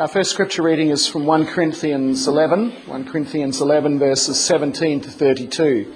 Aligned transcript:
Our 0.00 0.08
first 0.08 0.30
scripture 0.30 0.62
reading 0.62 0.88
is 0.88 1.06
from 1.06 1.26
1 1.26 1.44
Corinthians 1.44 2.26
11, 2.26 2.70
1 2.86 3.04
Corinthians 3.04 3.60
11, 3.60 3.98
verses 3.98 4.42
17 4.42 5.02
to 5.02 5.10
32. 5.10 5.94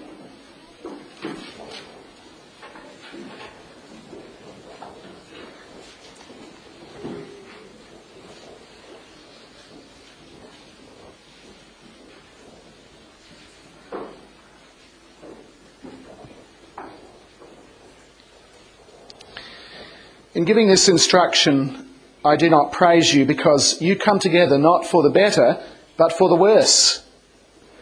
In 20.34 20.44
giving 20.44 20.68
this 20.68 20.90
instruction, 20.90 21.83
I 22.24 22.36
do 22.36 22.48
not 22.48 22.72
praise 22.72 23.12
you 23.12 23.26
because 23.26 23.82
you 23.82 23.96
come 23.96 24.18
together 24.18 24.56
not 24.56 24.86
for 24.86 25.02
the 25.02 25.10
better, 25.10 25.62
but 25.98 26.12
for 26.12 26.28
the 26.28 26.34
worse. 26.34 27.04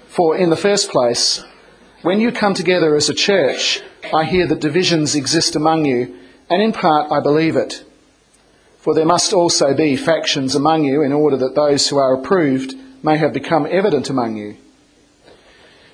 For 0.08 0.36
in 0.36 0.50
the 0.50 0.56
first 0.56 0.90
place, 0.90 1.44
when 2.02 2.18
you 2.18 2.32
come 2.32 2.52
together 2.52 2.96
as 2.96 3.08
a 3.08 3.14
church, 3.14 3.80
I 4.12 4.24
hear 4.24 4.48
that 4.48 4.60
divisions 4.60 5.14
exist 5.14 5.54
among 5.54 5.84
you, 5.84 6.18
and 6.50 6.60
in 6.60 6.72
part 6.72 7.12
I 7.12 7.20
believe 7.20 7.54
it. 7.54 7.84
For 8.78 8.94
there 8.94 9.06
must 9.06 9.32
also 9.32 9.74
be 9.74 9.96
factions 9.96 10.56
among 10.56 10.82
you 10.82 11.02
in 11.02 11.12
order 11.12 11.36
that 11.36 11.54
those 11.54 11.88
who 11.88 11.98
are 11.98 12.14
approved 12.14 12.74
may 13.04 13.16
have 13.18 13.32
become 13.32 13.68
evident 13.70 14.10
among 14.10 14.36
you. 14.36 14.56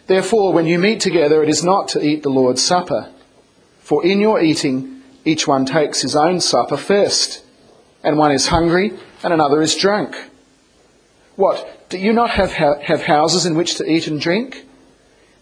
Therefore, 0.07 0.55
when 0.55 0.67
you 0.67 0.79
meet 0.79 1.01
together, 1.01 1.43
it 1.43 1.51
is 1.51 1.63
not 1.63 1.89
to 1.89 2.03
eat 2.03 2.23
the 2.23 2.31
Lord's 2.31 2.63
Supper. 2.65 3.13
For 3.81 4.05
in 4.05 4.21
your 4.21 4.41
eating, 4.41 5.03
each 5.27 5.47
one 5.47 5.67
takes 5.67 6.01
his 6.01 6.17
own 6.17 6.41
supper 6.41 6.79
first, 6.79 7.45
and 8.03 8.17
one 8.17 8.33
is 8.33 8.49
hungry 8.49 8.93
and 9.23 9.33
another 9.33 9.61
is 9.63 9.75
drunk. 9.77 10.17
What? 11.37 11.89
Do 11.89 11.99
you 11.99 12.13
not 12.13 12.31
have, 12.31 12.53
have 12.53 13.03
houses 13.03 13.47
in 13.47 13.57
which 13.57 13.77
to 13.77 13.91
eat 13.91 14.07
and 14.07 14.21
drink? 14.21 14.67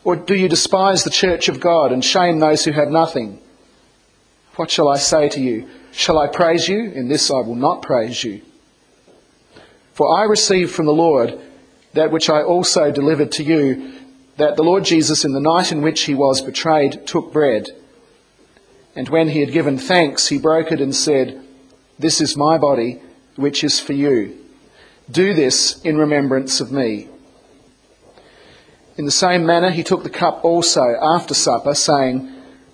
Or 0.05 0.15
do 0.15 0.35
you 0.35 0.49
despise 0.49 1.03
the 1.03 1.11
church 1.11 1.49
of 1.49 1.59
God 1.59 1.91
and 1.91 2.05
shame 2.05 2.39
those 2.39 2.65
who 2.65 2.73
have 2.73 2.89
nothing? 2.89 3.41
What 4.55 4.71
shall 4.71 4.89
I 4.89 4.99
say 4.99 5.29
to 5.31 5.41
you? 5.41 5.69
Shall 5.93 6.19
I 6.19 6.29
praise 6.29 6.69
you? 6.69 6.91
In 6.93 7.09
this 7.09 7.31
I 7.31 7.41
will 7.41 7.57
not 7.57 7.83
praise 7.83 8.23
you. 8.23 8.43
For 9.95 10.17
I 10.17 10.25
received 10.25 10.73
from 10.73 10.87
the 10.87 10.93
Lord 10.93 11.41
that 11.95 12.11
which 12.11 12.29
I 12.31 12.43
also 12.43 12.93
delivered 12.93 13.33
to 13.33 13.43
you, 13.43 13.95
that 14.37 14.57
the 14.57 14.63
Lord 14.63 14.85
Jesus, 14.85 15.25
in 15.25 15.33
the 15.33 15.41
night 15.41 15.73
in 15.73 15.83
which 15.83 16.03
he 16.03 16.15
was 16.15 16.43
betrayed, 16.43 17.07
took 17.07 17.33
bread. 17.33 17.69
And 18.95 19.09
when 19.09 19.31
he 19.31 19.41
had 19.41 19.53
given 19.53 19.79
thanks, 19.79 20.29
he 20.29 20.39
broke 20.39 20.71
it 20.71 20.81
and 20.81 20.95
said, 20.95 21.43
This 21.99 22.21
is 22.21 22.37
my 22.37 22.59
body, 22.59 23.01
which 23.37 23.65
is 23.65 23.81
for 23.81 23.93
you. 23.93 24.37
Do 25.11 25.35
this 25.35 25.81
in 25.83 25.97
remembrance 25.97 26.61
of 26.61 26.73
me. 26.73 27.09
In 28.97 29.05
the 29.05 29.11
same 29.11 29.47
manner, 29.47 29.71
he 29.71 29.83
took 29.83 30.03
the 30.03 30.11
cup 30.11 30.45
also 30.45 30.97
after 31.01 31.35
supper, 31.35 31.75
saying, 31.75 32.33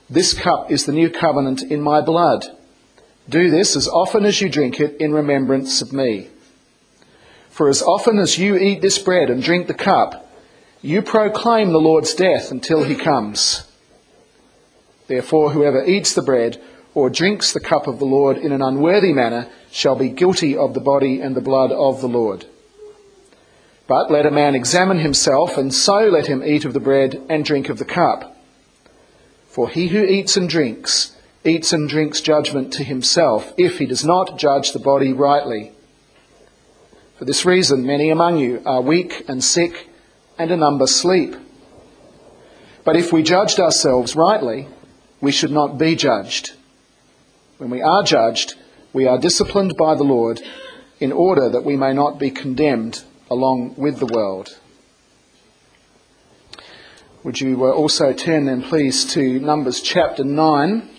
This 0.08 0.34
cup 0.34 0.70
is 0.70 0.86
the 0.86 0.92
new 0.92 1.10
covenant 1.10 1.62
in 1.62 1.80
my 1.80 2.00
blood. 2.00 2.46
Do 3.28 3.50
this 3.50 3.76
as 3.76 3.88
often 3.88 4.24
as 4.24 4.40
you 4.40 4.48
drink 4.48 4.80
it 4.80 4.96
in 5.00 5.12
remembrance 5.12 5.82
of 5.82 5.92
me. 5.92 6.28
For 7.50 7.68
as 7.68 7.82
often 7.82 8.18
as 8.18 8.38
you 8.38 8.56
eat 8.56 8.80
this 8.80 8.98
bread 8.98 9.30
and 9.30 9.42
drink 9.42 9.66
the 9.66 9.74
cup, 9.74 10.30
you 10.80 11.02
proclaim 11.02 11.72
the 11.72 11.80
Lord's 11.80 12.14
death 12.14 12.50
until 12.50 12.82
he 12.82 12.94
comes. 12.94 13.70
Therefore, 15.06 15.50
whoever 15.50 15.84
eats 15.84 16.14
the 16.14 16.22
bread 16.22 16.60
or 16.94 17.08
drinks 17.08 17.52
the 17.52 17.60
cup 17.60 17.86
of 17.86 17.98
the 17.98 18.04
Lord 18.04 18.36
in 18.36 18.52
an 18.52 18.62
unworthy 18.62 19.12
manner 19.12 19.48
shall 19.70 19.96
be 19.96 20.10
guilty 20.10 20.56
of 20.56 20.74
the 20.74 20.80
body 20.80 21.20
and 21.20 21.34
the 21.34 21.40
blood 21.40 21.72
of 21.72 22.00
the 22.00 22.08
Lord. 22.08 22.44
But 23.86 24.10
let 24.10 24.26
a 24.26 24.30
man 24.30 24.54
examine 24.54 24.98
himself, 24.98 25.56
and 25.56 25.72
so 25.72 26.08
let 26.08 26.26
him 26.26 26.42
eat 26.44 26.64
of 26.64 26.72
the 26.72 26.80
bread 26.80 27.20
and 27.28 27.44
drink 27.44 27.68
of 27.68 27.78
the 27.78 27.84
cup. 27.84 28.36
For 29.48 29.68
he 29.68 29.88
who 29.88 30.04
eats 30.04 30.36
and 30.36 30.48
drinks, 30.48 31.16
eats 31.44 31.72
and 31.72 31.88
drinks 31.88 32.20
judgment 32.20 32.72
to 32.74 32.84
himself, 32.84 33.52
if 33.56 33.78
he 33.78 33.86
does 33.86 34.04
not 34.04 34.38
judge 34.38 34.72
the 34.72 34.78
body 34.78 35.12
rightly. 35.12 35.72
For 37.18 37.24
this 37.24 37.44
reason, 37.44 37.86
many 37.86 38.10
among 38.10 38.38
you 38.38 38.62
are 38.64 38.80
weak 38.80 39.24
and 39.28 39.42
sick, 39.42 39.88
and 40.38 40.50
a 40.50 40.56
number 40.56 40.86
sleep. 40.86 41.36
But 42.84 42.96
if 42.96 43.12
we 43.12 43.22
judged 43.22 43.60
ourselves 43.60 44.16
rightly, 44.16 44.68
we 45.20 45.32
should 45.32 45.52
not 45.52 45.78
be 45.78 45.94
judged. 45.94 46.52
When 47.62 47.70
we 47.70 47.80
are 47.80 48.02
judged, 48.02 48.56
we 48.92 49.06
are 49.06 49.20
disciplined 49.20 49.76
by 49.78 49.94
the 49.94 50.02
Lord 50.02 50.40
in 50.98 51.12
order 51.12 51.48
that 51.48 51.64
we 51.64 51.76
may 51.76 51.92
not 51.92 52.18
be 52.18 52.28
condemned 52.28 53.04
along 53.30 53.76
with 53.76 54.00
the 54.00 54.06
world. 54.12 54.58
Would 57.22 57.40
you 57.40 57.64
uh, 57.64 57.70
also 57.70 58.12
turn 58.14 58.46
then, 58.46 58.62
please, 58.62 59.04
to 59.12 59.38
Numbers 59.38 59.80
chapter 59.80 60.24
9? 60.24 60.90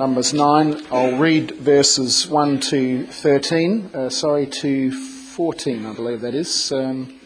Numbers 0.00 0.32
9. 0.32 0.86
I'll 0.90 1.18
read 1.18 1.50
verses 1.56 2.26
1 2.26 2.60
to 2.70 3.04
13, 3.04 3.90
uh, 3.92 4.08
sorry, 4.08 4.46
to 4.46 4.90
14, 4.92 5.84
I 5.84 5.92
believe 5.92 6.22
that 6.22 6.34
is. 6.34 6.72
Um, 6.72 7.20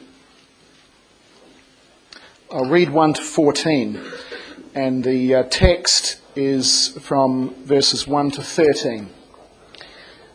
I'll 2.50 2.68
read 2.68 2.90
1 2.90 3.14
to 3.14 3.22
14, 3.22 4.02
and 4.74 5.04
the 5.04 5.36
uh, 5.36 5.42
text 5.44 6.20
is 6.34 6.88
from 7.00 7.54
verses 7.62 8.08
1 8.08 8.32
to 8.32 8.42
13. 8.42 9.08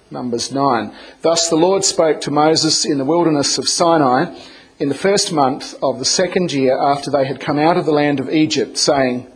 Numbers 0.10 0.50
9. 0.54 0.96
Thus 1.22 1.50
the 1.50 1.58
Lord 1.58 1.84
spoke 1.84 2.22
to 2.22 2.32
Moses 2.32 2.86
in 2.86 3.00
the 3.00 3.04
wilderness 3.04 3.58
of 3.58 3.68
Sinai 3.68 4.34
in 4.80 4.88
the 4.88 4.96
first 4.96 5.34
month 5.34 5.76
of 5.84 6.00
the 6.00 6.06
second 6.06 6.54
year 6.54 6.82
after 6.82 7.12
they 7.12 7.26
had 7.26 7.42
come 7.42 7.60
out 7.60 7.76
of 7.76 7.86
the 7.86 7.92
land 7.92 8.22
of 8.22 8.30
Egypt, 8.30 8.78
saying, 8.78 9.30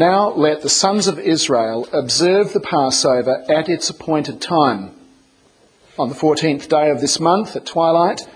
now 0.00 0.30
let 0.30 0.62
the 0.62 0.68
sons 0.70 1.06
of 1.06 1.18
Israel 1.18 1.86
observe 1.92 2.52
the 2.52 2.60
Passover 2.60 3.44
at 3.50 3.68
its 3.68 3.90
appointed 3.90 4.40
time. 4.40 4.92
On 5.98 6.08
the 6.08 6.14
14th 6.14 6.68
day 6.68 6.88
of 6.88 7.02
this 7.02 7.20
month 7.20 7.54
at 7.54 7.66
twilight, 7.66 8.26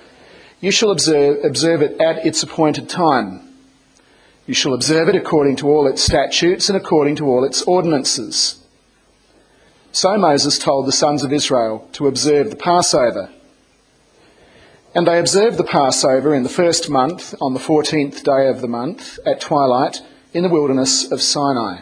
you 0.60 0.70
shall 0.70 0.90
observe, 0.90 1.42
observe 1.42 1.80
it 1.80 1.98
at 1.98 2.24
its 2.26 2.42
appointed 2.42 2.88
time. 2.90 3.48
You 4.46 4.52
shall 4.52 4.74
observe 4.74 5.08
it 5.08 5.16
according 5.16 5.56
to 5.56 5.68
all 5.68 5.86
its 5.86 6.02
statutes 6.02 6.68
and 6.68 6.76
according 6.76 7.16
to 7.16 7.26
all 7.26 7.44
its 7.44 7.62
ordinances. 7.62 8.62
So 9.90 10.18
Moses 10.18 10.58
told 10.58 10.86
the 10.86 10.92
sons 10.92 11.24
of 11.24 11.32
Israel 11.32 11.88
to 11.92 12.06
observe 12.06 12.50
the 12.50 12.56
Passover. 12.56 13.30
And 14.94 15.06
they 15.06 15.18
observed 15.18 15.56
the 15.56 15.64
Passover 15.64 16.34
in 16.34 16.42
the 16.42 16.48
first 16.50 16.90
month, 16.90 17.34
on 17.40 17.54
the 17.54 17.60
14th 17.60 18.22
day 18.22 18.48
of 18.48 18.60
the 18.60 18.68
month, 18.68 19.18
at 19.24 19.40
twilight 19.40 20.02
in 20.34 20.42
the 20.42 20.48
wilderness 20.48 21.10
of 21.10 21.22
Sinai. 21.22 21.78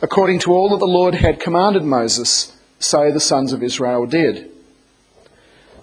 According 0.00 0.38
to 0.40 0.52
all 0.52 0.70
that 0.70 0.78
the 0.78 0.86
Lord 0.86 1.14
had 1.14 1.38
commanded 1.38 1.84
Moses, 1.84 2.56
so 2.78 3.12
the 3.12 3.20
sons 3.20 3.52
of 3.52 3.62
Israel 3.62 4.06
did. 4.06 4.50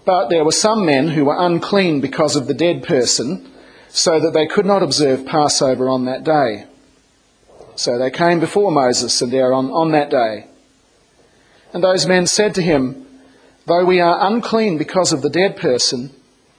But 0.06 0.30
there 0.30 0.44
were 0.44 0.52
some 0.52 0.86
men 0.86 1.10
who 1.10 1.26
were 1.26 1.38
unclean 1.38 2.02
because 2.02 2.36
of 2.36 2.48
the 2.48 2.54
dead 2.54 2.84
person, 2.84 3.52
so 3.90 4.20
that 4.20 4.34
they 4.34 4.48
could 4.48 4.66
not 4.66 4.84
observe 4.84 5.26
Passover 5.26 5.88
on 5.88 6.06
that 6.06 6.24
day. 6.24 6.66
So 7.76 7.98
they 7.98 8.12
came 8.12 8.40
before 8.40 8.72
Moses 8.72 9.22
and 9.22 9.34
Aaron 9.34 9.70
on 9.72 9.92
that 9.92 10.10
day. 10.10 10.48
And 11.74 11.84
those 11.84 12.08
men 12.08 12.26
said 12.26 12.56
to 12.56 12.62
him, 12.62 13.06
Though 13.68 13.86
we 13.86 14.00
are 14.00 14.28
unclean 14.28 14.78
because 14.78 15.12
of 15.12 15.22
the 15.22 15.30
dead 15.30 15.58
person, 15.58 16.12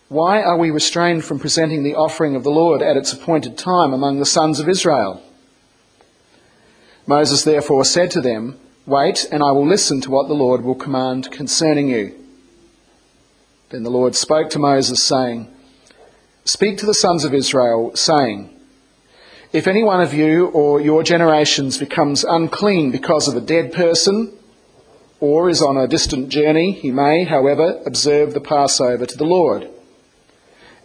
why 0.09 0.41
are 0.41 0.57
we 0.57 0.71
restrained 0.71 1.25
from 1.25 1.41
presenting 1.41 1.83
the 1.83 1.97
offering 1.97 2.37
of 2.37 2.45
the 2.45 2.51
Lord 2.51 2.81
at 2.81 2.97
its 2.97 3.13
appointed 3.13 3.59
time 3.59 3.93
among 3.93 4.19
the 4.21 4.27
sons 4.27 4.61
of 4.61 4.69
Israel? 4.69 5.21
Moses 7.07 7.43
therefore 7.43 7.85
said 7.85 8.11
to 8.13 8.21
them, 8.21 8.59
Wait, 8.87 9.27
and 9.33 9.43
I 9.43 9.51
will 9.51 9.67
listen 9.67 10.01
to 10.03 10.11
what 10.11 10.29
the 10.29 10.35
Lord 10.35 10.63
will 10.63 10.77
command 10.77 11.33
concerning 11.33 11.89
you. 11.89 12.15
Then 13.71 13.83
the 13.83 13.91
Lord 13.91 14.15
spoke 14.15 14.49
to 14.51 14.61
Moses, 14.61 15.03
saying, 15.03 15.53
Speak 16.45 16.79
to 16.79 16.87
the 16.87 16.95
sons 16.95 17.25
of 17.25 17.35
Israel, 17.35 17.97
saying, 17.97 18.57
If 19.53 19.67
any 19.67 19.83
one 19.83 20.01
of 20.01 20.15
you 20.15 20.47
or 20.47 20.81
your 20.81 21.03
generations 21.03 21.79
becomes 21.79 22.23
unclean 22.23 22.93
because 22.93 23.27
of 23.27 23.35
a 23.35 23.45
dead 23.45 23.73
person, 23.73 24.33
or 25.19 25.51
is 25.51 25.63
on 25.63 25.77
a 25.77 25.89
distant 25.89 26.29
journey, 26.29 26.71
he 26.71 26.93
may, 26.93 27.25
however, 27.25 27.83
observe 27.85 28.35
the 28.35 28.41
Passover 28.41 29.05
to 29.05 29.17
the 29.17 29.25
Lord. 29.25 29.69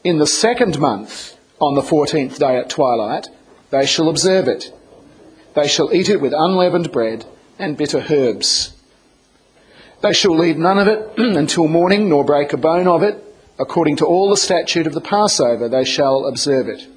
In 0.03 0.18
the 0.18 0.27
second 0.27 0.80
month, 0.80 1.38
on 1.59 1.75
the 1.75 1.83
fourteenth 1.83 2.39
day 2.39 2.57
at 2.57 2.69
twilight, 2.69 3.27
they 3.69 3.86
shall 3.86 4.09
observe 4.09 4.48
it. 4.48 4.74
They 5.53 5.68
shall 5.68 5.94
eat 5.94 6.09
it 6.09 6.21
with 6.21 6.33
unleavened 6.33 6.92
bread 6.92 7.25
and 7.59 7.77
bitter 7.77 8.06
herbs. 8.09 8.74
They 10.01 10.13
shall 10.13 10.36
leave 10.36 10.57
none 10.57 10.80
of 10.80 10.88
it 10.88 11.13
until 11.18 11.68
morning, 11.68 12.09
nor 12.09 12.25
break 12.25 12.53
a 12.53 12.57
bone 12.57 12.88
of 12.88 13.03
it 13.03 13.24
According 13.62 13.98
to 13.98 14.07
all 14.07 14.27
the 14.27 14.38
statute 14.38 14.88
of 14.88 14.94
the 14.94 15.01
Passover, 15.01 15.69
they 15.69 15.83
shall 15.83 16.25
observe 16.25 16.68
it. 16.68 16.88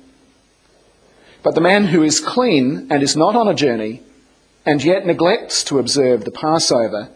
But 1.43 1.55
the 1.55 1.61
man 1.61 1.89
who 1.89 2.03
is 2.03 2.21
clean 2.21 2.87
and 2.91 3.03
is 3.03 3.15
not 3.15 3.37
on 3.37 3.49
a 3.49 3.55
journey, 3.55 4.03
and 4.65 4.83
yet 4.83 5.05
neglects 5.05 5.63
to 5.65 5.79
observe 5.79 6.25
the 6.25 6.31
Passover, 6.31 7.11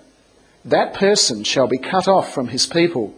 that 0.66 0.92
person 0.92 1.44
shall 1.44 1.66
be 1.66 1.78
cut 1.78 2.06
off 2.06 2.34
from 2.34 2.48
his 2.48 2.66
people. 2.66 3.14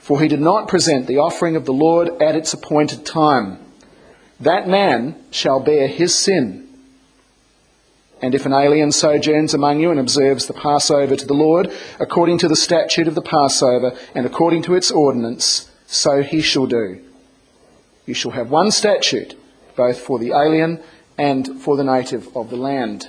For 0.00 0.20
he 0.20 0.28
did 0.28 0.40
not 0.40 0.66
present 0.66 1.06
the 1.06 1.18
offering 1.18 1.56
of 1.56 1.66
the 1.66 1.72
Lord 1.72 2.08
at 2.20 2.34
its 2.34 2.52
appointed 2.52 3.06
time. 3.06 3.58
That 4.40 4.66
man 4.66 5.16
shall 5.30 5.60
bear 5.60 5.86
his 5.86 6.14
sin. 6.14 6.66
And 8.22 8.34
if 8.34 8.44
an 8.44 8.52
alien 8.52 8.92
sojourns 8.92 9.54
among 9.54 9.80
you 9.80 9.90
and 9.90 10.00
observes 10.00 10.46
the 10.46 10.54
Passover 10.54 11.16
to 11.16 11.26
the 11.26 11.34
Lord, 11.34 11.72
according 11.98 12.38
to 12.38 12.48
the 12.48 12.56
statute 12.56 13.08
of 13.08 13.14
the 13.14 13.22
Passover 13.22 13.96
and 14.14 14.26
according 14.26 14.62
to 14.62 14.74
its 14.74 14.90
ordinance, 14.90 15.70
so 15.86 16.22
he 16.22 16.40
shall 16.40 16.66
do. 16.66 17.00
You 18.06 18.14
shall 18.14 18.32
have 18.32 18.50
one 18.50 18.70
statute, 18.70 19.38
both 19.76 20.00
for 20.00 20.18
the 20.18 20.32
alien 20.32 20.82
and 21.16 21.60
for 21.60 21.76
the 21.76 21.84
native 21.84 22.34
of 22.36 22.50
the 22.50 22.56
land. 22.56 23.08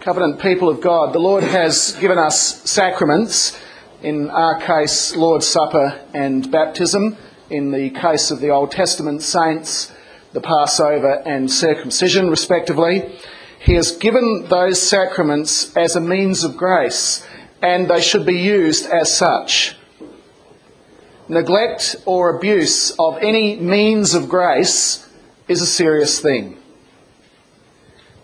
Covenant 0.00 0.40
people 0.40 0.70
of 0.70 0.80
God, 0.80 1.12
the 1.12 1.18
Lord 1.18 1.44
has 1.44 1.92
given 2.00 2.16
us 2.16 2.62
sacraments, 2.68 3.58
in 4.02 4.30
our 4.30 4.58
case, 4.58 5.14
Lord's 5.14 5.46
Supper 5.46 6.00
and 6.14 6.50
baptism, 6.50 7.18
in 7.50 7.70
the 7.70 7.90
case 7.90 8.30
of 8.30 8.40
the 8.40 8.48
Old 8.48 8.70
Testament 8.70 9.20
saints, 9.20 9.92
the 10.32 10.40
Passover 10.40 11.22
and 11.26 11.50
circumcision, 11.50 12.30
respectively. 12.30 13.14
He 13.58 13.74
has 13.74 13.92
given 13.92 14.46
those 14.48 14.80
sacraments 14.80 15.76
as 15.76 15.96
a 15.96 16.00
means 16.00 16.44
of 16.44 16.56
grace, 16.56 17.26
and 17.60 17.90
they 17.90 18.00
should 18.00 18.24
be 18.24 18.38
used 18.38 18.86
as 18.86 19.14
such. 19.14 19.76
Neglect 21.28 21.96
or 22.06 22.38
abuse 22.38 22.92
of 22.98 23.18
any 23.18 23.56
means 23.56 24.14
of 24.14 24.30
grace 24.30 25.06
is 25.46 25.60
a 25.60 25.66
serious 25.66 26.20
thing. 26.20 26.59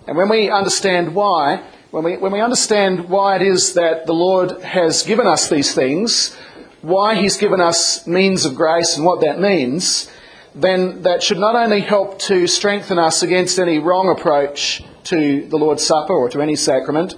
And 0.07 0.17
when 0.17 0.29
we 0.29 0.51
understand 0.51 1.15
why, 1.15 1.65
when 1.91 2.05
we, 2.05 2.17
when 2.17 2.33
we 2.33 2.41
understand 2.41 3.09
why 3.09 3.37
it 3.37 3.43
is 3.43 3.75
that 3.75 4.07
the 4.07 4.15
Lord 4.15 4.63
has 4.63 5.03
given 5.03 5.27
us 5.27 5.49
these 5.49 5.75
things, 5.75 6.37
why 6.83 7.17
He's 7.17 7.37
given 7.37 7.61
us 7.61 8.07
means 8.07 8.45
of 8.45 8.55
grace 8.55 8.97
and 8.97 9.05
what 9.05 9.21
that 9.23 9.41
means, 9.41 10.11
then 10.55 11.03
that 11.03 11.23
should 11.23 11.39
not 11.39 11.57
only 11.57 11.81
help 11.81 12.19
to 12.21 12.47
strengthen 12.47 12.99
us 12.99 13.23
against 13.23 13.59
any 13.59 13.79
wrong 13.79 14.09
approach 14.09 14.83
to 15.05 15.47
the 15.49 15.57
Lord's 15.57 15.85
Supper 15.85 16.13
or 16.13 16.29
to 16.31 16.41
any 16.41 16.57
sacrament, 16.57 17.15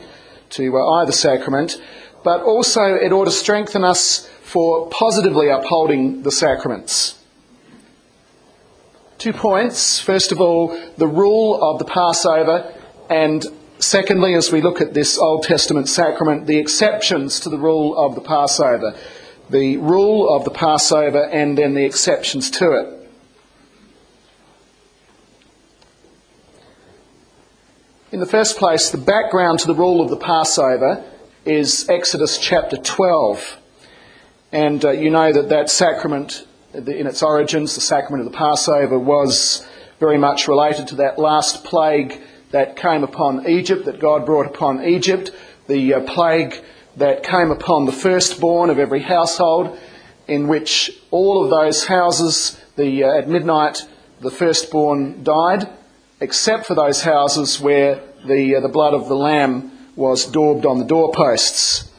to 0.50 0.76
uh, 0.76 1.00
either 1.00 1.12
sacrament, 1.12 1.81
but 2.25 2.41
also 2.41 2.94
it 2.94 3.12
ought 3.12 3.26
to 3.26 3.31
strengthen 3.31 3.84
us 3.84 4.26
for 4.43 4.88
positively 4.88 5.50
upholding 5.50 6.23
the 6.23 6.32
sacraments. 6.32 7.23
Two 9.19 9.32
points. 9.32 10.00
First 10.00 10.32
of 10.32 10.41
all, 10.41 10.79
the 10.96 11.06
rule 11.06 11.62
of 11.62 11.79
the 11.79 11.84
Passover 11.84 12.73
and 13.08 13.44
secondly, 13.78 14.34
as 14.34 14.52
we 14.52 14.60
look 14.60 14.81
at 14.81 14.94
this 14.94 15.19
Old 15.19 15.44
Testament 15.44 15.88
sacrament, 15.88 16.46
the 16.46 16.58
exceptions 16.58 17.40
to 17.40 17.49
the 17.49 17.58
rule 17.58 17.96
of 17.96 18.14
the 18.14 18.20
Passover. 18.20 18.94
The 19.50 19.78
rule 19.78 20.34
of 20.34 20.44
the 20.44 20.50
Passover 20.50 21.25
and 21.25 21.56
then 21.56 21.75
the 21.75 21.84
exceptions 21.84 22.50
to 22.52 22.72
it. 22.72 22.94
In 28.10 28.20
the 28.20 28.26
first 28.26 28.56
place, 28.58 28.90
the 28.90 28.99
background 28.99 29.58
to 29.60 29.66
the 29.66 29.75
rule 29.75 30.00
of 30.00 30.10
the 30.10 30.16
Passover 30.16 31.05
is 31.44 31.88
Exodus 31.88 32.38
chapter 32.38 32.76
12. 32.76 33.58
And 34.50 34.84
uh, 34.84 34.90
you 34.90 35.10
know 35.10 35.32
that 35.32 35.50
that 35.50 35.69
sacrament, 35.69 36.46
in 36.72 37.06
its 37.06 37.22
origins, 37.22 37.75
the 37.75 37.81
sacrament 37.81 38.26
of 38.26 38.32
the 38.32 38.37
Passover, 38.37 38.99
was 38.99 39.66
very 40.00 40.16
much 40.16 40.49
related 40.49 40.88
to 40.88 40.94
that 40.96 41.19
last 41.19 41.64
plague 41.64 42.20
that 42.50 42.77
came 42.77 43.05
upon 43.05 43.49
Egypt, 43.49 43.85
that 43.85 44.00
God 44.00 44.25
brought 44.25 44.47
upon 44.47 44.85
Egypt, 44.85 45.31
the 45.67 45.95
uh, 45.95 46.00
plague 46.00 46.55
that 46.97 47.23
came 47.23 47.50
upon 47.50 47.85
the 47.85 47.93
firstborn 47.93 48.71
of 48.71 48.79
every 48.79 49.03
household, 49.03 49.79
in 50.27 50.49
which 50.49 50.91
all 51.11 51.45
of 51.45 51.50
those 51.50 51.87
houses, 51.87 52.61
the, 52.77 53.05
uh, 53.05 53.19
at 53.19 53.29
midnight, 53.29 53.87
the 54.21 54.31
firstborn 54.31 55.23
died, 55.23 55.69
except 56.21 56.67
for 56.67 56.75
those 56.75 57.03
houses 57.03 57.61
where 57.61 58.00
the, 58.27 58.56
uh, 58.56 58.61
the 58.61 58.69
blood 58.69 58.94
of 58.94 59.09
the 59.09 59.17
lamb 59.17 59.71
was 59.94 60.27
daubed 60.27 60.67
on 60.67 60.79
the 60.79 60.85
doorposts. 60.85 61.91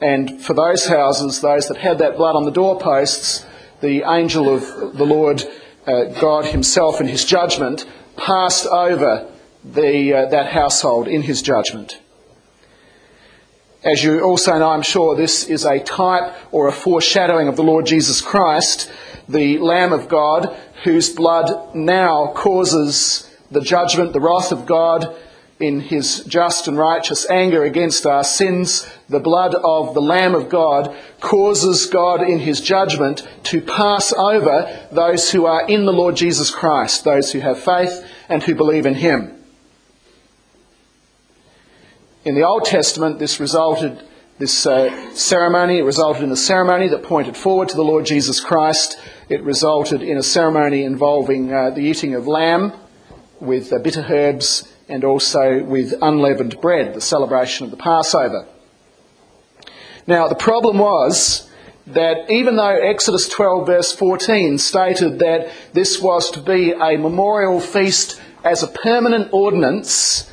And 0.00 0.40
for 0.42 0.54
those 0.54 0.86
houses, 0.86 1.40
those 1.40 1.68
that 1.68 1.78
had 1.78 1.98
that 1.98 2.16
blood 2.16 2.36
on 2.36 2.44
the 2.44 2.50
doorposts, 2.50 3.46
the 3.80 4.02
angel 4.06 4.48
of 4.54 4.96
the 4.96 5.06
Lord, 5.06 5.42
uh, 5.86 6.04
God 6.20 6.46
Himself 6.46 7.00
in 7.00 7.08
His 7.08 7.24
judgment, 7.24 7.86
passed 8.16 8.66
over 8.66 9.30
the, 9.64 10.12
uh, 10.12 10.26
that 10.26 10.52
household 10.52 11.08
in 11.08 11.22
his 11.22 11.42
judgment. 11.42 12.00
As 13.82 14.02
you 14.02 14.20
also 14.22 14.58
know, 14.58 14.70
I'm 14.70 14.82
sure, 14.82 15.14
this 15.14 15.48
is 15.48 15.64
a 15.64 15.78
type 15.78 16.34
or 16.52 16.68
a 16.68 16.72
foreshadowing 16.72 17.48
of 17.48 17.56
the 17.56 17.62
Lord 17.62 17.86
Jesus 17.86 18.20
Christ, 18.20 18.90
the 19.28 19.58
Lamb 19.58 19.92
of 19.92 20.08
God, 20.08 20.56
whose 20.84 21.10
blood 21.10 21.74
now 21.74 22.32
causes 22.34 23.30
the 23.50 23.60
judgment, 23.60 24.12
the 24.12 24.20
wrath 24.20 24.52
of 24.52 24.66
God 24.66 25.14
in 25.60 25.80
his 25.80 26.24
just 26.24 26.66
and 26.66 26.76
righteous 26.76 27.28
anger 27.30 27.62
against 27.62 28.06
our 28.06 28.24
sins. 28.24 28.86
The 29.08 29.20
blood 29.20 29.54
of 29.54 29.94
the 29.94 30.02
Lamb 30.02 30.34
of 30.34 30.48
God 30.48 30.94
causes 31.20 31.86
God 31.86 32.22
in 32.22 32.38
his 32.38 32.60
judgment 32.60 33.26
to 33.44 33.60
pass 33.60 34.12
over 34.12 34.88
those 34.92 35.30
who 35.30 35.46
are 35.46 35.66
in 35.66 35.84
the 35.84 35.92
Lord 35.92 36.16
Jesus 36.16 36.50
Christ, 36.50 37.04
those 37.04 37.32
who 37.32 37.40
have 37.40 37.60
faith 37.60 38.04
and 38.28 38.42
who 38.42 38.54
believe 38.54 38.86
in 38.86 38.94
him. 38.94 39.33
In 42.24 42.34
the 42.34 42.42
Old 42.42 42.64
Testament, 42.64 43.18
this 43.18 43.38
resulted, 43.38 44.02
this 44.38 44.64
uh, 44.64 45.14
ceremony, 45.14 45.80
it 45.80 45.82
resulted 45.82 46.22
in 46.22 46.32
a 46.32 46.36
ceremony 46.36 46.88
that 46.88 47.02
pointed 47.02 47.36
forward 47.36 47.68
to 47.68 47.76
the 47.76 47.84
Lord 47.84 48.06
Jesus 48.06 48.40
Christ. 48.40 48.98
It 49.28 49.42
resulted 49.42 50.00
in 50.00 50.16
a 50.16 50.22
ceremony 50.22 50.84
involving 50.84 51.52
uh, 51.52 51.68
the 51.68 51.82
eating 51.82 52.14
of 52.14 52.26
lamb 52.26 52.72
with 53.40 53.70
uh, 53.74 53.78
bitter 53.78 54.06
herbs 54.08 54.66
and 54.88 55.04
also 55.04 55.62
with 55.64 55.92
unleavened 56.00 56.62
bread, 56.62 56.94
the 56.94 57.00
celebration 57.02 57.66
of 57.66 57.70
the 57.70 57.76
Passover. 57.76 58.46
Now, 60.06 60.26
the 60.26 60.34
problem 60.34 60.78
was 60.78 61.50
that 61.88 62.30
even 62.30 62.56
though 62.56 62.74
Exodus 62.74 63.28
12, 63.28 63.66
verse 63.66 63.92
14, 63.92 64.56
stated 64.56 65.18
that 65.18 65.52
this 65.74 66.00
was 66.00 66.30
to 66.30 66.40
be 66.40 66.72
a 66.72 66.96
memorial 66.96 67.60
feast 67.60 68.18
as 68.42 68.62
a 68.62 68.68
permanent 68.68 69.30
ordinance, 69.30 70.30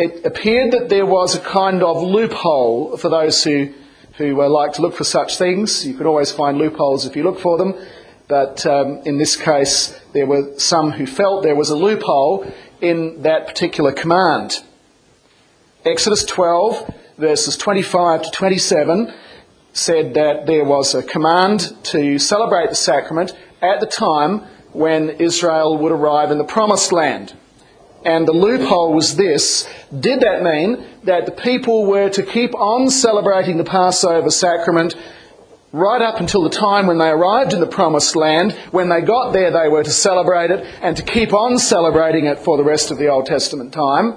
it 0.00 0.24
appeared 0.24 0.72
that 0.72 0.88
there 0.88 1.04
was 1.04 1.34
a 1.34 1.40
kind 1.40 1.82
of 1.82 2.02
loophole 2.02 2.96
for 2.96 3.10
those 3.10 3.44
who, 3.44 3.72
who 4.14 4.40
uh, 4.40 4.48
like 4.48 4.72
to 4.72 4.82
look 4.82 4.94
for 4.94 5.04
such 5.04 5.36
things. 5.36 5.86
You 5.86 5.94
could 5.94 6.06
always 6.06 6.32
find 6.32 6.56
loopholes 6.56 7.04
if 7.04 7.16
you 7.16 7.22
look 7.22 7.38
for 7.38 7.58
them. 7.58 7.74
But 8.26 8.64
um, 8.64 9.02
in 9.04 9.18
this 9.18 9.36
case, 9.36 10.00
there 10.14 10.26
were 10.26 10.58
some 10.58 10.92
who 10.92 11.06
felt 11.06 11.42
there 11.42 11.54
was 11.54 11.68
a 11.68 11.76
loophole 11.76 12.50
in 12.80 13.22
that 13.22 13.46
particular 13.46 13.92
command. 13.92 14.62
Exodus 15.84 16.24
12, 16.24 16.94
verses 17.18 17.56
25 17.58 18.22
to 18.22 18.30
27, 18.30 19.12
said 19.72 20.14
that 20.14 20.46
there 20.46 20.64
was 20.64 20.94
a 20.94 21.02
command 21.02 21.76
to 21.84 22.18
celebrate 22.18 22.70
the 22.70 22.74
sacrament 22.74 23.36
at 23.60 23.80
the 23.80 23.86
time 23.86 24.40
when 24.72 25.10
Israel 25.10 25.76
would 25.76 25.92
arrive 25.92 26.30
in 26.30 26.38
the 26.38 26.44
promised 26.44 26.90
land. 26.90 27.34
And 28.04 28.26
the 28.26 28.32
loophole 28.32 28.94
was 28.94 29.16
this 29.16 29.68
did 29.98 30.20
that 30.20 30.42
mean 30.42 30.84
that 31.04 31.26
the 31.26 31.32
people 31.32 31.86
were 31.86 32.08
to 32.10 32.22
keep 32.22 32.54
on 32.54 32.88
celebrating 32.88 33.58
the 33.58 33.64
Passover 33.64 34.30
sacrament 34.30 34.94
right 35.72 36.00
up 36.00 36.18
until 36.18 36.42
the 36.42 36.50
time 36.50 36.86
when 36.86 36.98
they 36.98 37.08
arrived 37.08 37.52
in 37.52 37.60
the 37.60 37.66
promised 37.66 38.16
land? 38.16 38.52
When 38.70 38.88
they 38.88 39.02
got 39.02 39.32
there, 39.32 39.50
they 39.50 39.68
were 39.68 39.82
to 39.82 39.90
celebrate 39.90 40.50
it 40.50 40.64
and 40.80 40.96
to 40.96 41.02
keep 41.02 41.34
on 41.34 41.58
celebrating 41.58 42.24
it 42.24 42.38
for 42.38 42.56
the 42.56 42.64
rest 42.64 42.90
of 42.90 42.98
the 42.98 43.08
Old 43.08 43.26
Testament 43.26 43.72
time? 43.72 44.16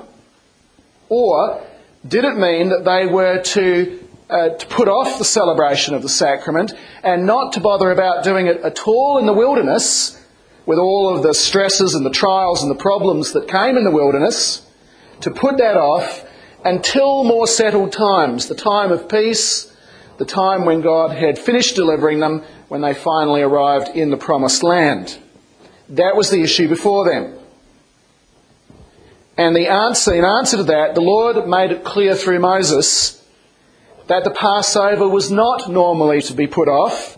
Or 1.10 1.62
did 2.08 2.24
it 2.24 2.38
mean 2.38 2.70
that 2.70 2.86
they 2.86 3.06
were 3.06 3.42
to 3.42 4.00
uh, 4.30 4.50
to 4.50 4.66
put 4.68 4.88
off 4.88 5.20
the 5.20 5.26
celebration 5.26 5.94
of 5.94 6.02
the 6.02 6.10
sacrament 6.10 6.74
and 7.04 7.26
not 7.26 7.54
to 7.54 7.60
bother 7.60 7.92
about 7.92 8.24
doing 8.24 8.48
it 8.48 8.58
at 8.62 8.80
all 8.88 9.20
in 9.20 9.26
the 9.26 9.34
wilderness 9.34 10.20
with 10.66 10.80
all 10.80 11.14
of 11.14 11.24
the 11.24 11.34
stresses 11.34 11.94
and 11.96 12.06
the 12.06 12.10
trials 12.10 12.62
and 12.62 12.72
the 12.72 12.76
problems 12.76 13.34
that 13.34 13.48
came 13.48 13.78
in 13.78 13.84
the 13.84 13.92
wilderness, 13.92 14.66
to 15.22 15.32
put 15.32 15.58
that 15.58 15.78
off 15.78 16.26
until 16.64 17.24
more 17.24 17.48
settled 17.48 17.92
times, 17.92 18.48
the 18.48 18.56
time 18.56 18.92
of 18.92 19.10
peace, 19.10 19.76
the 20.18 20.26
time 20.26 20.66
when 20.66 20.82
God 20.82 21.12
had 21.12 21.38
finished 21.38 21.76
delivering 21.76 22.20
them 22.20 22.44
when 22.68 22.82
they 22.82 22.94
finally 22.94 23.42
arrived 23.42 23.90
in 23.96 24.10
the 24.10 24.18
promised 24.18 24.64
land. 24.64 25.18
That 25.90 26.16
was 26.16 26.30
the 26.30 26.42
issue 26.42 26.68
before 26.68 27.06
them. 27.10 27.38
And 29.38 29.56
the 29.56 29.68
answer, 29.68 30.14
in 30.14 30.24
answer 30.24 30.58
to 30.58 30.64
that, 30.64 30.96
the 30.96 31.02
Lord 31.02 31.48
made 31.48 31.72
it 31.72 31.84
clear 31.84 32.16
through 32.16 32.40
Moses 32.40 33.24
that 34.08 34.24
the 34.24 34.32
Passover 34.32 35.08
was 35.08 35.32
not 35.32 35.70
normally 35.70 36.22
to 36.24 36.34
be 36.34 36.46
put 36.46 36.68
off, 36.68 37.18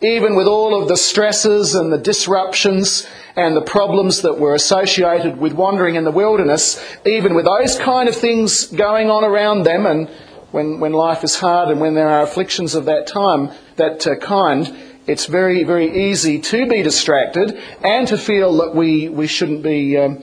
even 0.00 0.36
with 0.36 0.46
all 0.46 0.80
of 0.80 0.88
the 0.88 0.96
stresses 0.96 1.74
and 1.74 1.92
the 1.92 1.98
disruptions 1.98 3.06
and 3.34 3.56
the 3.56 3.62
problems 3.62 4.22
that 4.22 4.38
were 4.38 4.54
associated 4.54 5.38
with 5.38 5.52
wandering 5.52 5.94
in 5.94 6.04
the 6.04 6.10
wilderness, 6.10 6.82
even 7.04 7.34
with 7.34 7.44
those 7.44 7.78
kind 7.78 8.08
of 8.08 8.16
things 8.16 8.66
going 8.66 9.10
on 9.10 9.24
around 9.24 9.64
them, 9.64 9.86
and 9.86 10.08
when, 10.50 10.80
when 10.80 10.92
life 10.92 11.24
is 11.24 11.36
hard 11.36 11.68
and 11.70 11.80
when 11.80 11.94
there 11.94 12.08
are 12.08 12.22
afflictions 12.22 12.74
of 12.74 12.86
that 12.86 13.06
time, 13.06 13.50
that 13.76 14.06
uh, 14.06 14.16
kind, 14.16 14.74
it's 15.06 15.26
very, 15.26 15.64
very 15.64 16.10
easy 16.10 16.38
to 16.40 16.66
be 16.66 16.82
distracted 16.82 17.60
and 17.82 18.08
to 18.08 18.16
feel 18.16 18.56
that 18.56 18.74
we, 18.74 19.08
we 19.08 19.26
shouldn't 19.26 19.62
be. 19.62 19.96
Um, 19.96 20.22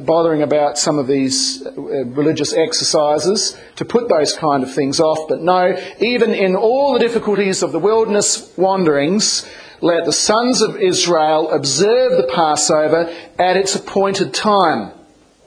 bothering 0.00 0.42
about 0.42 0.78
some 0.78 0.98
of 0.98 1.06
these 1.06 1.66
uh, 1.66 1.72
religious 1.72 2.52
exercises 2.52 3.56
to 3.76 3.84
put 3.84 4.08
those 4.08 4.32
kind 4.32 4.62
of 4.62 4.72
things 4.72 5.00
off. 5.00 5.28
But 5.28 5.42
no, 5.42 5.76
even 5.98 6.32
in 6.32 6.54
all 6.54 6.92
the 6.92 7.00
difficulties 7.00 7.62
of 7.62 7.72
the 7.72 7.78
wilderness 7.78 8.52
wanderings, 8.56 9.48
let 9.80 10.04
the 10.04 10.12
sons 10.12 10.62
of 10.62 10.76
Israel 10.76 11.50
observe 11.50 12.12
the 12.12 12.30
Passover 12.32 13.12
at 13.38 13.56
its 13.56 13.74
appointed 13.74 14.32
time, 14.32 14.92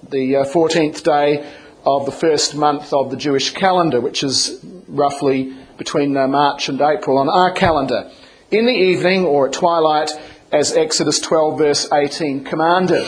the 0.10 0.34
14th 0.34 0.98
uh, 0.98 1.02
day 1.02 1.52
of 1.86 2.06
the 2.06 2.12
first 2.12 2.56
month 2.56 2.92
of 2.92 3.12
the 3.12 3.18
Jewish 3.18 3.54
calendar, 3.54 4.02
which 4.02 4.24
is 4.24 4.60
roughly 4.88 5.56
between 5.78 6.14
March 6.14 6.68
and 6.68 6.82
April 6.82 7.18
on 7.18 7.30
our 7.30 7.52
calendar, 7.52 8.12
in 8.52 8.66
the 8.66 8.74
evening 8.74 9.24
or 9.24 9.48
at 9.48 9.54
twilight, 9.54 10.12
as 10.52 10.74
Exodus 10.74 11.20
12, 11.20 11.58
verse 11.58 11.92
18 11.92 12.44
commanded. 12.44 13.08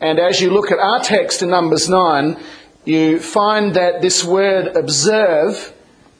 And 0.00 0.18
as 0.18 0.40
you 0.40 0.50
look 0.50 0.70
at 0.70 0.78
our 0.78 1.00
text 1.00 1.42
in 1.42 1.50
Numbers 1.50 1.88
9, 1.88 2.36
you 2.84 3.18
find 3.18 3.74
that 3.74 4.02
this 4.02 4.22
word 4.22 4.76
observe 4.76 5.72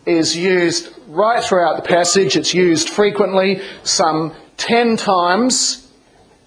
is 0.07 0.37
used 0.37 0.93
right 1.09 1.43
throughout 1.43 1.77
the 1.77 1.83
passage. 1.83 2.37
It's 2.37 2.55
used 2.55 2.89
frequently, 2.89 3.61
some 3.83 4.35
ten 4.57 4.97
times, 4.97 5.91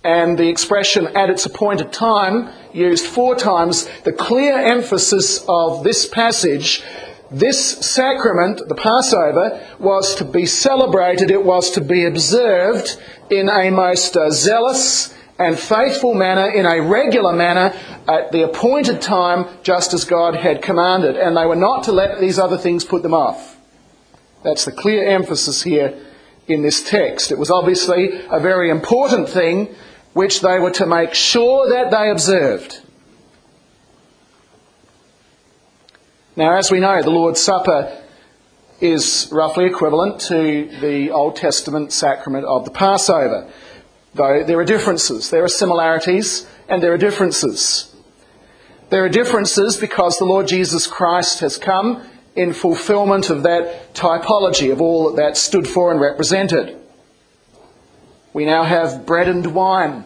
and 0.03 0.37
the 0.37 0.49
expression 0.49 1.07
at 1.15 1.29
its 1.29 1.45
appointed 1.45 1.93
time 1.93 2.49
used 2.73 3.05
four 3.05 3.35
times. 3.35 3.87
The 4.03 4.13
clear 4.13 4.57
emphasis 4.57 5.43
of 5.47 5.83
this 5.83 6.07
passage 6.07 6.83
this 7.31 7.77
sacrament, 7.85 8.67
the 8.67 8.73
Passover, 8.73 9.63
was 9.77 10.15
to 10.15 10.25
be 10.25 10.47
celebrated, 10.47 11.29
it 11.29 11.45
was 11.45 11.69
to 11.71 11.81
be 11.81 12.05
observed 12.05 12.99
in 13.29 13.49
a 13.49 13.69
most 13.69 14.17
uh, 14.17 14.31
zealous 14.31 15.13
and 15.39 15.57
faithful 15.57 16.13
manner, 16.13 16.49
in 16.49 16.65
a 16.65 16.81
regular 16.81 17.31
manner, 17.31 17.73
at 18.09 18.33
the 18.33 18.43
appointed 18.43 19.01
time, 19.01 19.47
just 19.63 19.93
as 19.93 20.03
God 20.03 20.35
had 20.35 20.61
commanded. 20.61 21.15
And 21.15 21.37
they 21.37 21.45
were 21.45 21.55
not 21.55 21.85
to 21.85 21.93
let 21.93 22.19
these 22.19 22.37
other 22.37 22.57
things 22.57 22.83
put 22.83 23.03
them 23.03 23.13
off. 23.13 23.57
That's 24.43 24.65
the 24.65 24.73
clear 24.73 25.07
emphasis 25.07 25.63
here 25.63 25.97
in 26.47 26.61
this 26.61 26.83
text. 26.83 27.31
It 27.31 27.37
was 27.37 27.49
obviously 27.49 28.21
a 28.29 28.39
very 28.39 28.69
important 28.69 29.29
thing 29.29 29.73
which 30.13 30.41
they 30.41 30.59
were 30.59 30.71
to 30.71 30.85
make 30.85 31.13
sure 31.13 31.69
that 31.69 31.89
they 31.89 32.09
observed. 32.09 32.81
Now, 36.35 36.57
as 36.57 36.69
we 36.69 36.79
know, 36.79 37.01
the 37.01 37.11
Lord's 37.11 37.41
Supper 37.41 38.01
is 38.81 39.29
roughly 39.31 39.65
equivalent 39.65 40.19
to 40.21 40.69
the 40.81 41.11
Old 41.11 41.35
Testament 41.35 41.93
sacrament 41.93 42.45
of 42.45 42.65
the 42.65 42.71
Passover 42.71 43.49
though 44.13 44.43
there 44.43 44.59
are 44.59 44.65
differences. 44.65 45.29
There 45.29 45.43
are 45.43 45.49
similarities 45.49 46.47
and 46.67 46.81
there 46.81 46.93
are 46.93 46.97
differences. 46.97 47.95
There 48.89 49.03
are 49.05 49.09
differences 49.09 49.77
because 49.77 50.17
the 50.17 50.25
Lord 50.25 50.47
Jesus 50.47 50.87
Christ 50.87 51.41
has 51.41 51.57
come 51.57 52.03
in 52.35 52.53
fulfillment 52.53 53.29
of 53.29 53.43
that 53.43 53.93
typology 53.93 54.71
of 54.71 54.81
all 54.81 55.11
that 55.11 55.15
that 55.17 55.37
stood 55.37 55.67
for 55.67 55.91
and 55.91 55.99
represented. 55.99 56.75
We 58.33 58.45
now 58.45 58.63
have 58.63 59.05
bread 59.05 59.27
and 59.27 59.53
wine 59.53 60.05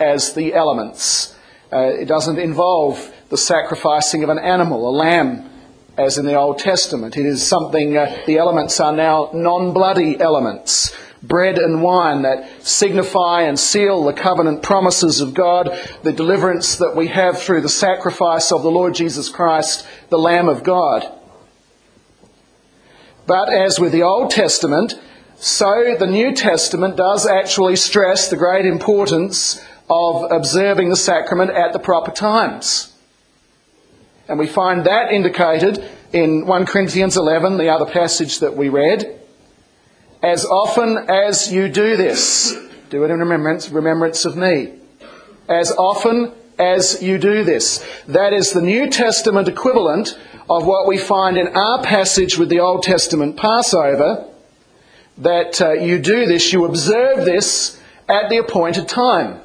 as 0.00 0.34
the 0.34 0.54
elements. 0.54 1.36
Uh, 1.72 1.78
it 1.78 2.06
doesn't 2.06 2.38
involve 2.38 3.12
the 3.28 3.36
sacrificing 3.36 4.22
of 4.22 4.30
an 4.30 4.38
animal, 4.38 4.88
a 4.88 4.94
lamb, 4.94 5.50
as 5.96 6.18
in 6.18 6.24
the 6.24 6.34
Old 6.34 6.58
Testament. 6.58 7.16
It 7.16 7.26
is 7.26 7.46
something, 7.46 7.96
uh, 7.96 8.22
the 8.26 8.38
elements 8.38 8.78
are 8.80 8.92
now 8.92 9.30
non 9.32 9.72
bloody 9.72 10.20
elements 10.20 10.96
bread 11.26 11.58
and 11.58 11.82
wine 11.82 12.22
that 12.22 12.64
signify 12.64 13.42
and 13.42 13.58
seal 13.58 14.04
the 14.04 14.12
covenant 14.12 14.62
promises 14.62 15.20
of 15.20 15.34
God, 15.34 15.76
the 16.02 16.12
deliverance 16.12 16.76
that 16.76 16.94
we 16.94 17.08
have 17.08 17.40
through 17.40 17.60
the 17.60 17.68
sacrifice 17.68 18.52
of 18.52 18.62
the 18.62 18.70
Lord 18.70 18.94
Jesus 18.94 19.28
Christ, 19.28 19.86
the 20.08 20.18
Lamb 20.18 20.48
of 20.48 20.62
God. 20.62 21.10
But 23.26 23.52
as 23.52 23.80
with 23.80 23.92
the 23.92 24.02
Old 24.02 24.30
Testament, 24.30 24.94
so 25.36 25.96
the 25.98 26.06
New 26.06 26.34
Testament 26.34 26.96
does 26.96 27.26
actually 27.26 27.76
stress 27.76 28.28
the 28.28 28.36
great 28.36 28.66
importance 28.66 29.64
of 29.88 30.30
observing 30.30 30.90
the 30.90 30.96
sacrament 30.96 31.50
at 31.50 31.72
the 31.72 31.78
proper 31.78 32.10
times. 32.10 32.92
And 34.28 34.38
we 34.38 34.46
find 34.46 34.84
that 34.84 35.12
indicated 35.12 35.84
in 36.12 36.46
1 36.46 36.66
Corinthians 36.66 37.16
11, 37.16 37.58
the 37.58 37.68
other 37.68 37.90
passage 37.90 38.38
that 38.38 38.56
we 38.56 38.68
read. 38.68 39.20
As 40.24 40.46
often 40.46 40.96
as 41.10 41.52
you 41.52 41.68
do 41.68 41.98
this, 41.98 42.56
do 42.88 43.04
it 43.04 43.10
in 43.10 43.18
remembrance, 43.18 43.68
remembrance 43.68 44.24
of 44.24 44.38
me. 44.38 44.72
As 45.50 45.70
often 45.72 46.32
as 46.58 47.02
you 47.02 47.18
do 47.18 47.44
this. 47.44 47.84
That 48.08 48.32
is 48.32 48.50
the 48.50 48.62
New 48.62 48.88
Testament 48.88 49.48
equivalent 49.48 50.18
of 50.48 50.64
what 50.64 50.88
we 50.88 50.96
find 50.96 51.36
in 51.36 51.48
our 51.48 51.82
passage 51.82 52.38
with 52.38 52.48
the 52.48 52.60
Old 52.60 52.84
Testament 52.84 53.36
Passover. 53.36 54.26
That 55.18 55.60
uh, 55.60 55.72
you 55.72 55.98
do 55.98 56.24
this, 56.24 56.54
you 56.54 56.64
observe 56.64 57.26
this 57.26 57.78
at 58.08 58.30
the 58.30 58.38
appointed 58.38 58.88
time. 58.88 59.40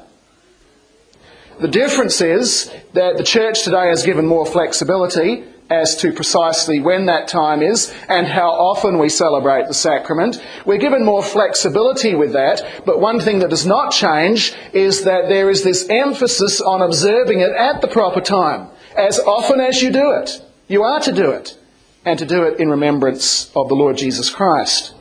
The 1.60 1.68
difference 1.68 2.22
is 2.22 2.74
that 2.94 3.18
the 3.18 3.22
church 3.22 3.64
today 3.64 3.88
has 3.88 4.06
given 4.06 4.26
more 4.26 4.46
flexibility 4.46 5.44
as 5.70 5.94
to 5.96 6.12
precisely 6.12 6.80
when 6.80 7.06
that 7.06 7.28
time 7.28 7.62
is 7.62 7.94
and 8.08 8.26
how 8.26 8.50
often 8.50 8.98
we 8.98 9.08
celebrate 9.08 9.68
the 9.68 9.74
sacrament. 9.74 10.42
We're 10.66 10.78
given 10.78 11.04
more 11.04 11.22
flexibility 11.22 12.14
with 12.14 12.32
that, 12.32 12.82
but 12.84 13.00
one 13.00 13.20
thing 13.20 13.38
that 13.38 13.50
does 13.50 13.64
not 13.64 13.92
change 13.92 14.52
is 14.72 15.04
that 15.04 15.28
there 15.28 15.48
is 15.48 15.62
this 15.62 15.88
emphasis 15.88 16.60
on 16.60 16.82
observing 16.82 17.40
it 17.40 17.52
at 17.52 17.80
the 17.80 17.88
proper 17.88 18.20
time, 18.20 18.68
as 18.96 19.20
often 19.20 19.60
as 19.60 19.80
you 19.80 19.92
do 19.92 20.10
it. 20.12 20.44
You 20.66 20.82
are 20.82 21.00
to 21.00 21.12
do 21.12 21.30
it, 21.30 21.56
and 22.04 22.18
to 22.18 22.26
do 22.26 22.42
it 22.42 22.58
in 22.58 22.68
remembrance 22.68 23.50
of 23.54 23.68
the 23.68 23.74
Lord 23.74 23.96
Jesus 23.96 24.28
Christ. 24.28 24.94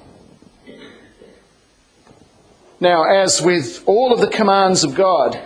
Now, 2.80 3.04
as 3.04 3.42
with 3.42 3.84
all 3.88 4.14
of 4.14 4.20
the 4.20 4.28
commands 4.28 4.84
of 4.84 4.96
God, 4.96 5.40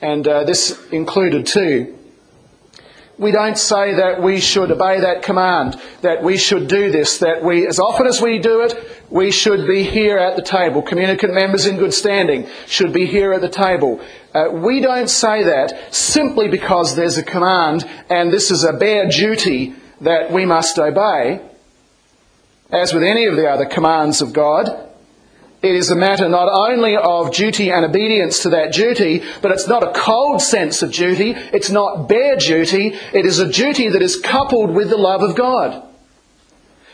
and 0.00 0.26
uh, 0.26 0.44
this 0.44 0.80
included 0.92 1.44
too, 1.46 1.97
we 3.18 3.32
don't 3.32 3.58
say 3.58 3.94
that 3.94 4.22
we 4.22 4.38
should 4.38 4.70
obey 4.70 5.00
that 5.00 5.22
command, 5.22 5.80
that 6.02 6.22
we 6.22 6.38
should 6.38 6.68
do 6.68 6.90
this, 6.92 7.18
that 7.18 7.42
we, 7.42 7.66
as 7.66 7.80
often 7.80 8.06
as 8.06 8.22
we 8.22 8.38
do 8.38 8.60
it, 8.60 9.02
we 9.10 9.32
should 9.32 9.66
be 9.66 9.82
here 9.82 10.18
at 10.18 10.36
the 10.36 10.42
table. 10.42 10.82
Communicant 10.82 11.34
members 11.34 11.66
in 11.66 11.78
good 11.78 11.92
standing 11.92 12.48
should 12.66 12.92
be 12.92 13.06
here 13.06 13.32
at 13.32 13.40
the 13.40 13.48
table. 13.48 14.00
Uh, 14.32 14.50
we 14.52 14.80
don't 14.80 15.10
say 15.10 15.42
that 15.42 15.92
simply 15.92 16.48
because 16.48 16.94
there's 16.94 17.18
a 17.18 17.22
command 17.22 17.88
and 18.08 18.32
this 18.32 18.52
is 18.52 18.62
a 18.62 18.72
bare 18.72 19.08
duty 19.08 19.74
that 20.00 20.30
we 20.30 20.46
must 20.46 20.78
obey. 20.78 21.40
As 22.70 22.94
with 22.94 23.02
any 23.02 23.24
of 23.24 23.34
the 23.34 23.48
other 23.48 23.66
commands 23.66 24.20
of 24.20 24.32
God, 24.32 24.87
it 25.60 25.74
is 25.74 25.90
a 25.90 25.96
matter 25.96 26.28
not 26.28 26.48
only 26.48 26.96
of 26.96 27.34
duty 27.34 27.70
and 27.70 27.84
obedience 27.84 28.42
to 28.42 28.50
that 28.50 28.72
duty, 28.72 29.24
but 29.42 29.50
it's 29.50 29.66
not 29.66 29.82
a 29.82 29.92
cold 29.92 30.40
sense 30.40 30.82
of 30.82 30.92
duty. 30.92 31.32
It's 31.32 31.70
not 31.70 32.08
bare 32.08 32.36
duty. 32.36 32.94
It 33.12 33.26
is 33.26 33.40
a 33.40 33.50
duty 33.50 33.88
that 33.88 34.02
is 34.02 34.20
coupled 34.20 34.70
with 34.70 34.88
the 34.88 34.96
love 34.96 35.22
of 35.22 35.34
God. 35.34 35.82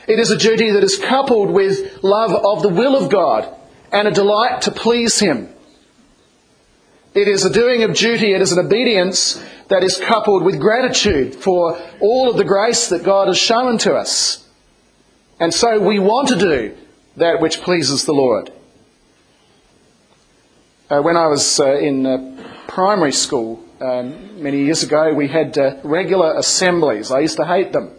It 0.08 0.18
is 0.18 0.30
a 0.30 0.38
duty 0.38 0.70
that 0.70 0.82
is 0.82 0.98
coupled 0.98 1.50
with 1.50 2.02
love 2.02 2.32
of 2.32 2.62
the 2.62 2.70
will 2.70 2.96
of 2.96 3.10
God 3.10 3.54
and 3.92 4.08
a 4.08 4.10
delight 4.10 4.62
to 4.62 4.70
please 4.70 5.18
Him. 5.18 5.48
It 7.12 7.28
is 7.28 7.44
a 7.44 7.52
doing 7.52 7.82
of 7.82 7.94
duty, 7.94 8.32
it 8.32 8.40
is 8.40 8.52
an 8.52 8.64
obedience 8.64 9.42
that 9.68 9.84
is 9.84 9.98
coupled 9.98 10.42
with 10.42 10.58
gratitude 10.58 11.34
for 11.34 11.78
all 12.00 12.30
of 12.30 12.36
the 12.36 12.44
grace 12.44 12.88
that 12.88 13.04
God 13.04 13.28
has 13.28 13.38
shown 13.38 13.78
to 13.78 13.94
us. 13.94 14.48
And 15.38 15.52
so 15.52 15.78
we 15.78 15.98
want 15.98 16.28
to 16.28 16.36
do 16.36 16.76
that 17.16 17.40
which 17.40 17.60
pleases 17.60 18.04
the 18.04 18.12
Lord. 18.12 18.50
Uh, 20.90 21.00
when 21.00 21.16
I 21.16 21.28
was 21.28 21.60
uh, 21.60 21.76
in 21.76 22.06
uh, 22.06 22.52
primary 22.66 23.12
school 23.12 23.64
um, 23.80 24.42
many 24.42 24.64
years 24.64 24.82
ago, 24.82 25.14
we 25.14 25.28
had 25.28 25.56
uh, 25.56 25.76
regular 25.82 26.36
assemblies. 26.36 27.10
I 27.10 27.20
used 27.20 27.36
to 27.36 27.46
hate 27.46 27.72
them. 27.72 27.90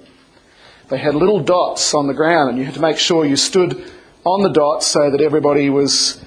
they 0.89 0.97
had 0.97 1.15
little 1.15 1.39
dots 1.39 1.93
on 1.93 2.07
the 2.07 2.13
ground, 2.13 2.49
and 2.49 2.59
you 2.59 2.65
had 2.65 2.75
to 2.75 2.81
make 2.81 2.97
sure 2.97 3.25
you 3.25 3.37
stood 3.37 3.91
on 4.23 4.43
the 4.43 4.49
dots 4.49 4.87
so 4.87 5.09
that 5.09 5.21
everybody 5.21 5.69
was 5.69 6.23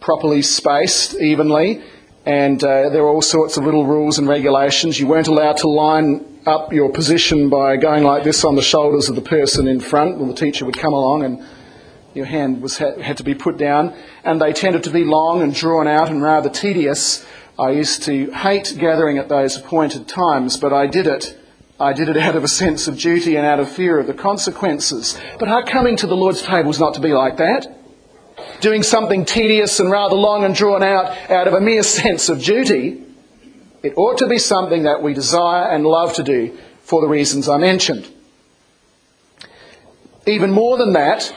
properly 0.00 0.42
spaced 0.42 1.14
evenly. 1.16 1.82
And 2.24 2.62
uh, 2.62 2.88
there 2.90 3.02
were 3.02 3.08
all 3.08 3.22
sorts 3.22 3.56
of 3.56 3.64
little 3.64 3.84
rules 3.84 4.18
and 4.18 4.28
regulations. 4.28 4.98
You 4.98 5.08
weren't 5.08 5.26
allowed 5.26 5.56
to 5.58 5.68
line 5.68 6.24
up 6.46 6.72
your 6.72 6.90
position 6.90 7.48
by 7.48 7.76
going 7.76 8.04
like 8.04 8.22
this 8.22 8.44
on 8.44 8.54
the 8.54 8.62
shoulders 8.62 9.08
of 9.08 9.16
the 9.16 9.22
person 9.22 9.66
in 9.66 9.80
front 9.80 10.18
when 10.18 10.28
the 10.28 10.34
teacher 10.34 10.64
would 10.64 10.78
come 10.78 10.92
along 10.92 11.24
and 11.24 11.44
your 12.14 12.26
hand 12.26 12.62
was, 12.62 12.78
had 12.78 13.16
to 13.16 13.24
be 13.24 13.34
put 13.34 13.56
down. 13.56 13.94
And 14.24 14.40
they 14.40 14.52
tended 14.52 14.84
to 14.84 14.90
be 14.90 15.04
long 15.04 15.42
and 15.42 15.54
drawn 15.54 15.88
out 15.88 16.08
and 16.08 16.22
rather 16.22 16.48
tedious. 16.48 17.26
I 17.58 17.70
used 17.70 18.02
to 18.04 18.30
hate 18.30 18.74
gathering 18.78 19.18
at 19.18 19.28
those 19.28 19.56
appointed 19.56 20.08
times, 20.08 20.56
but 20.56 20.72
I 20.72 20.86
did 20.86 21.06
it. 21.06 21.38
I 21.78 21.92
did 21.92 22.08
it 22.08 22.16
out 22.16 22.36
of 22.36 22.44
a 22.44 22.48
sense 22.48 22.86
of 22.86 22.98
duty 22.98 23.36
and 23.36 23.44
out 23.44 23.58
of 23.58 23.70
fear 23.70 23.98
of 23.98 24.06
the 24.06 24.14
consequences. 24.14 25.18
But 25.38 25.48
our 25.48 25.64
coming 25.64 25.96
to 25.98 26.06
the 26.06 26.16
Lord's 26.16 26.42
table 26.42 26.70
is 26.70 26.78
not 26.78 26.94
to 26.94 27.00
be 27.00 27.12
like 27.12 27.38
that. 27.38 27.66
Doing 28.60 28.82
something 28.82 29.24
tedious 29.24 29.80
and 29.80 29.90
rather 29.90 30.14
long 30.14 30.44
and 30.44 30.54
drawn 30.54 30.82
out 30.82 31.30
out 31.30 31.48
of 31.48 31.54
a 31.54 31.60
mere 31.60 31.82
sense 31.82 32.28
of 32.28 32.42
duty. 32.42 33.02
It 33.82 33.94
ought 33.96 34.18
to 34.18 34.28
be 34.28 34.38
something 34.38 34.84
that 34.84 35.02
we 35.02 35.12
desire 35.12 35.70
and 35.70 35.84
love 35.84 36.14
to 36.14 36.22
do 36.22 36.56
for 36.82 37.00
the 37.00 37.08
reasons 37.08 37.48
I 37.48 37.58
mentioned. 37.58 38.08
Even 40.26 40.52
more 40.52 40.76
than 40.76 40.92
that, 40.92 41.34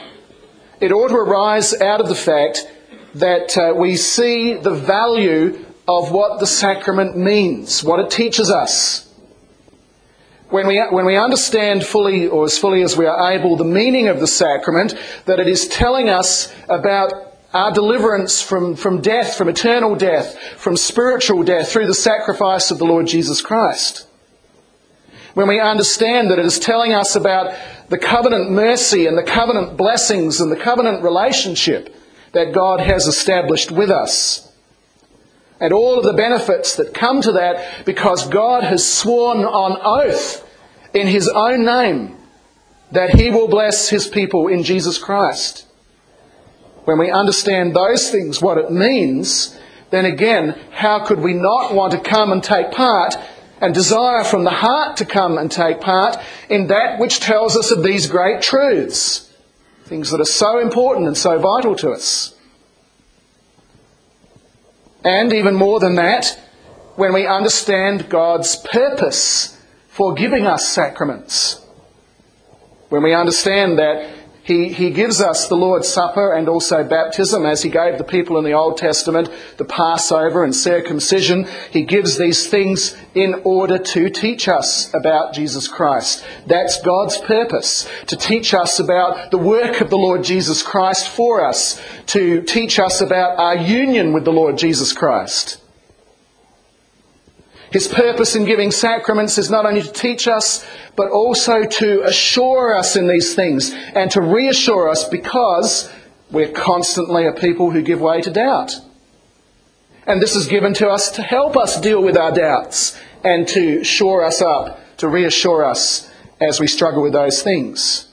it 0.80 0.92
ought 0.92 1.08
to 1.08 1.16
arise 1.16 1.74
out 1.80 2.00
of 2.00 2.08
the 2.08 2.14
fact 2.14 2.70
that 3.14 3.56
uh, 3.56 3.74
we 3.74 3.96
see 3.96 4.54
the 4.54 4.74
value 4.74 5.64
of 5.88 6.12
what 6.12 6.40
the 6.40 6.46
sacrament 6.46 7.16
means, 7.16 7.82
what 7.82 8.00
it 8.00 8.10
teaches 8.10 8.50
us. 8.50 9.02
When 10.48 10.66
we, 10.66 10.80
when 10.90 11.06
we 11.06 11.16
understand 11.16 11.84
fully, 11.84 12.28
or 12.28 12.44
as 12.44 12.58
fully 12.58 12.82
as 12.82 12.96
we 12.96 13.06
are 13.06 13.32
able, 13.32 13.56
the 13.56 13.64
meaning 13.64 14.08
of 14.08 14.20
the 14.20 14.26
sacrament, 14.26 14.94
that 15.24 15.40
it 15.40 15.48
is 15.48 15.66
telling 15.66 16.08
us 16.08 16.54
about 16.68 17.12
our 17.52 17.72
deliverance 17.72 18.42
from, 18.42 18.76
from 18.76 19.00
death, 19.00 19.36
from 19.36 19.48
eternal 19.48 19.96
death, 19.96 20.38
from 20.56 20.76
spiritual 20.76 21.42
death 21.42 21.70
through 21.70 21.86
the 21.86 21.94
sacrifice 21.94 22.70
of 22.70 22.78
the 22.78 22.84
Lord 22.84 23.06
Jesus 23.06 23.40
Christ. 23.40 24.06
When 25.36 25.48
we 25.48 25.60
understand 25.60 26.30
that 26.30 26.38
it 26.38 26.46
is 26.46 26.58
telling 26.58 26.94
us 26.94 27.14
about 27.14 27.54
the 27.90 27.98
covenant 27.98 28.50
mercy 28.50 29.06
and 29.06 29.18
the 29.18 29.22
covenant 29.22 29.76
blessings 29.76 30.40
and 30.40 30.50
the 30.50 30.56
covenant 30.56 31.02
relationship 31.02 31.94
that 32.32 32.54
God 32.54 32.80
has 32.80 33.06
established 33.06 33.70
with 33.70 33.90
us. 33.90 34.50
And 35.60 35.74
all 35.74 35.98
of 35.98 36.04
the 36.04 36.14
benefits 36.14 36.76
that 36.76 36.94
come 36.94 37.20
to 37.20 37.32
that 37.32 37.84
because 37.84 38.26
God 38.30 38.64
has 38.64 38.90
sworn 38.90 39.44
on 39.44 39.78
oath 39.82 40.42
in 40.94 41.06
His 41.06 41.28
own 41.28 41.66
name 41.66 42.16
that 42.92 43.10
He 43.10 43.28
will 43.28 43.48
bless 43.48 43.90
His 43.90 44.08
people 44.08 44.48
in 44.48 44.62
Jesus 44.62 44.96
Christ 44.96 45.66
when 46.86 46.98
we 46.98 47.10
understand 47.10 47.76
those 47.76 48.10
things, 48.10 48.40
what 48.40 48.56
it 48.56 48.70
means, 48.70 49.58
then 49.90 50.06
again, 50.06 50.58
how 50.70 51.04
could 51.04 51.18
we 51.18 51.34
not 51.34 51.74
want 51.74 51.92
to 51.92 51.98
come 51.98 52.32
and 52.32 52.42
take 52.42 52.70
part 52.70 53.16
and 53.60 53.74
desire 53.74 54.24
from 54.24 54.44
the 54.44 54.50
heart 54.50 54.96
to 54.98 55.04
come 55.04 55.38
and 55.38 55.50
take 55.50 55.80
part 55.80 56.16
in 56.48 56.66
that 56.68 56.98
which 56.98 57.20
tells 57.20 57.56
us 57.56 57.70
of 57.70 57.82
these 57.82 58.06
great 58.06 58.42
truths? 58.42 59.32
Things 59.84 60.10
that 60.10 60.20
are 60.20 60.24
so 60.24 60.58
important 60.58 61.06
and 61.06 61.16
so 61.16 61.38
vital 61.38 61.74
to 61.76 61.90
us. 61.90 62.34
And 65.04 65.32
even 65.32 65.54
more 65.54 65.78
than 65.78 65.94
that, 65.94 66.38
when 66.96 67.12
we 67.12 67.26
understand 67.26 68.08
God's 68.08 68.56
purpose 68.56 69.60
for 69.88 70.14
giving 70.14 70.46
us 70.46 70.68
sacraments. 70.68 71.64
When 72.88 73.02
we 73.02 73.14
understand 73.14 73.78
that 73.78 74.10
he, 74.46 74.68
he 74.68 74.90
gives 74.90 75.20
us 75.20 75.48
the 75.48 75.56
Lord's 75.56 75.88
Supper 75.88 76.32
and 76.32 76.48
also 76.48 76.84
baptism 76.84 77.44
as 77.44 77.64
he 77.64 77.68
gave 77.68 77.98
the 77.98 78.04
people 78.04 78.38
in 78.38 78.44
the 78.44 78.52
Old 78.52 78.76
Testament 78.78 79.28
the 79.56 79.64
Passover 79.64 80.44
and 80.44 80.54
circumcision. 80.54 81.48
He 81.72 81.82
gives 81.82 82.16
these 82.16 82.48
things 82.48 82.96
in 83.12 83.42
order 83.42 83.76
to 83.76 84.08
teach 84.08 84.46
us 84.46 84.94
about 84.94 85.34
Jesus 85.34 85.66
Christ. 85.66 86.24
That's 86.46 86.80
God's 86.82 87.18
purpose, 87.18 87.88
to 88.06 88.16
teach 88.16 88.54
us 88.54 88.78
about 88.78 89.32
the 89.32 89.38
work 89.38 89.80
of 89.80 89.90
the 89.90 89.98
Lord 89.98 90.22
Jesus 90.22 90.62
Christ 90.62 91.08
for 91.08 91.44
us, 91.44 91.82
to 92.06 92.42
teach 92.42 92.78
us 92.78 93.00
about 93.00 93.40
our 93.40 93.56
union 93.56 94.12
with 94.12 94.24
the 94.24 94.32
Lord 94.32 94.58
Jesus 94.58 94.92
Christ. 94.92 95.60
His 97.76 97.88
purpose 97.88 98.34
in 98.34 98.46
giving 98.46 98.70
sacraments 98.70 99.36
is 99.36 99.50
not 99.50 99.66
only 99.66 99.82
to 99.82 99.92
teach 99.92 100.26
us, 100.28 100.66
but 100.96 101.10
also 101.10 101.62
to 101.62 102.04
assure 102.04 102.74
us 102.74 102.96
in 102.96 103.06
these 103.06 103.34
things 103.34 103.70
and 103.94 104.10
to 104.12 104.22
reassure 104.22 104.88
us 104.88 105.06
because 105.06 105.92
we're 106.30 106.52
constantly 106.52 107.26
a 107.26 107.34
people 107.34 107.70
who 107.70 107.82
give 107.82 108.00
way 108.00 108.22
to 108.22 108.30
doubt. 108.30 108.80
And 110.06 110.22
this 110.22 110.34
is 110.34 110.46
given 110.46 110.72
to 110.72 110.88
us 110.88 111.10
to 111.10 111.22
help 111.22 111.54
us 111.54 111.78
deal 111.78 112.02
with 112.02 112.16
our 112.16 112.32
doubts 112.32 112.98
and 113.22 113.46
to 113.48 113.84
shore 113.84 114.24
us 114.24 114.40
up, 114.40 114.80
to 114.96 115.06
reassure 115.06 115.62
us 115.62 116.10
as 116.40 116.58
we 116.58 116.66
struggle 116.66 117.02
with 117.02 117.12
those 117.12 117.42
things. 117.42 118.08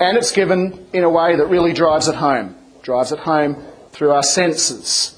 And 0.00 0.18
it's 0.18 0.32
given 0.32 0.84
in 0.92 1.04
a 1.04 1.10
way 1.10 1.36
that 1.36 1.46
really 1.46 1.72
drives 1.72 2.08
it 2.08 2.16
home, 2.16 2.56
drives 2.82 3.12
it 3.12 3.20
home 3.20 3.62
through 3.92 4.10
our 4.10 4.24
senses 4.24 5.16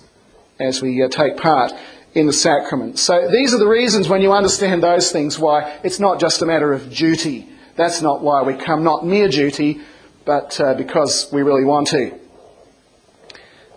as 0.60 0.82
we 0.82 1.02
uh, 1.02 1.08
take 1.08 1.38
part 1.38 1.72
in 2.14 2.26
the 2.26 2.32
sacrament. 2.32 2.98
So 2.98 3.28
these 3.30 3.54
are 3.54 3.58
the 3.58 3.66
reasons 3.66 4.08
when 4.08 4.20
you 4.20 4.32
understand 4.32 4.82
those 4.82 5.10
things 5.10 5.38
why 5.38 5.78
it's 5.82 5.98
not 5.98 6.20
just 6.20 6.42
a 6.42 6.46
matter 6.46 6.72
of 6.72 6.92
duty. 6.92 7.48
That's 7.76 8.02
not 8.02 8.22
why 8.22 8.42
we 8.42 8.54
come, 8.54 8.84
not 8.84 9.06
mere 9.06 9.28
duty, 9.28 9.80
but 10.24 10.60
uh, 10.60 10.74
because 10.74 11.30
we 11.32 11.42
really 11.42 11.64
want 11.64 11.88
to. 11.88 12.18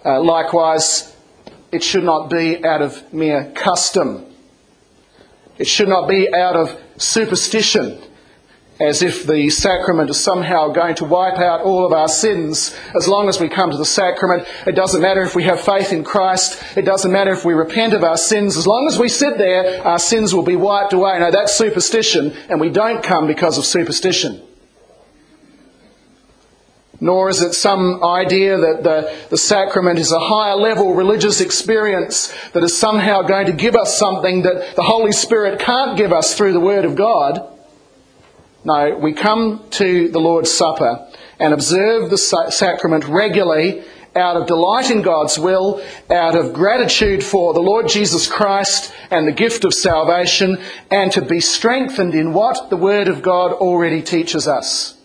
Uh, 0.03 0.21
likewise, 0.21 1.15
it 1.71 1.83
should 1.83 2.03
not 2.03 2.29
be 2.29 2.63
out 2.63 2.81
of 2.81 3.13
mere 3.13 3.51
custom. 3.55 4.25
It 5.57 5.65
should 5.65 5.87
not 5.87 6.07
be 6.07 6.33
out 6.33 6.55
of 6.55 6.79
superstition 6.97 8.01
as 8.79 9.01
if 9.01 9.25
the 9.25 9.49
sacrament 9.49 10.09
is 10.09 10.21
somehow 10.21 10.67
going 10.69 10.95
to 10.95 11.05
wipe 11.05 11.37
out 11.37 11.61
all 11.61 11.85
of 11.85 11.93
our 11.93 12.09
sins 12.09 12.75
as 12.93 13.07
long 13.07 13.29
as 13.29 13.39
we 13.39 13.47
come 13.47 13.71
to 13.71 13.77
the 13.77 13.85
sacrament. 13.85 14.45
It 14.67 14.73
doesn't 14.73 15.01
matter 15.01 15.21
if 15.21 15.33
we 15.33 15.43
have 15.43 15.61
faith 15.61 15.93
in 15.93 16.03
Christ. 16.03 16.61
It 16.75 16.83
doesn't 16.83 17.11
matter 17.11 17.31
if 17.31 17.45
we 17.45 17.53
repent 17.53 17.93
of 17.93 18.03
our 18.03 18.17
sins. 18.17 18.57
As 18.57 18.67
long 18.67 18.87
as 18.87 18.99
we 18.99 19.07
sit 19.07 19.37
there, 19.37 19.85
our 19.85 19.99
sins 19.99 20.35
will 20.35 20.43
be 20.43 20.57
wiped 20.57 20.91
away. 20.91 21.19
No, 21.19 21.31
that's 21.31 21.55
superstition, 21.55 22.33
and 22.49 22.59
we 22.59 22.69
don't 22.69 23.01
come 23.01 23.27
because 23.27 23.57
of 23.57 23.63
superstition. 23.65 24.41
Nor 26.99 27.29
is 27.29 27.41
it 27.41 27.53
some 27.53 28.03
idea 28.03 28.57
that 28.57 28.83
the, 28.83 29.13
the 29.29 29.37
sacrament 29.37 29.99
is 29.99 30.11
a 30.11 30.19
higher 30.19 30.55
level 30.55 30.95
religious 30.95 31.39
experience 31.39 32.33
that 32.53 32.63
is 32.63 32.77
somehow 32.77 33.21
going 33.21 33.45
to 33.45 33.53
give 33.53 33.75
us 33.75 33.97
something 33.97 34.43
that 34.43 34.75
the 34.75 34.83
Holy 34.83 35.11
Spirit 35.11 35.59
can't 35.59 35.97
give 35.97 36.11
us 36.11 36.35
through 36.35 36.53
the 36.53 36.59
Word 36.59 36.83
of 36.83 36.95
God. 36.95 37.54
No, 38.65 38.95
we 38.95 39.13
come 39.13 39.63
to 39.71 40.09
the 40.09 40.19
Lord's 40.19 40.51
Supper 40.51 41.07
and 41.37 41.53
observe 41.53 42.09
the 42.09 42.17
sacrament 42.17 43.05
regularly 43.05 43.83
out 44.15 44.37
of 44.37 44.47
delight 44.47 44.89
in 44.89 45.03
God's 45.03 45.37
will, 45.37 45.83
out 46.09 46.35
of 46.35 46.51
gratitude 46.51 47.23
for 47.23 47.53
the 47.53 47.59
Lord 47.61 47.87
Jesus 47.87 48.27
Christ 48.27 48.91
and 49.11 49.27
the 49.27 49.31
gift 49.31 49.65
of 49.65 49.73
salvation, 49.73 50.57
and 50.89 51.11
to 51.11 51.21
be 51.21 51.39
strengthened 51.39 52.15
in 52.15 52.33
what 52.33 52.71
the 52.71 52.77
Word 52.77 53.07
of 53.07 53.21
God 53.21 53.51
already 53.51 54.01
teaches 54.01 54.47
us. 54.47 54.97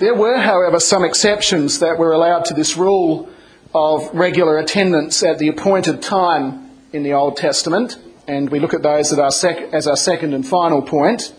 There 0.00 0.14
were, 0.16 0.38
however, 0.38 0.80
some 0.80 1.04
exceptions 1.04 1.78
that 1.78 1.96
were 1.96 2.12
allowed 2.12 2.46
to 2.46 2.54
this 2.54 2.76
rule 2.76 3.28
of 3.72 4.12
regular 4.12 4.58
attendance 4.58 5.22
at 5.22 5.38
the 5.38 5.46
appointed 5.46 6.02
time 6.02 6.70
in 6.92 7.04
the 7.04 7.12
Old 7.12 7.36
Testament 7.36 7.96
and 8.30 8.48
we 8.48 8.60
look 8.60 8.74
at 8.74 8.82
those 8.82 9.12
our 9.18 9.32
sec- 9.32 9.74
as 9.74 9.88
our 9.88 9.96
second 9.96 10.34
and 10.34 10.46
final 10.46 10.82
point. 10.82 11.34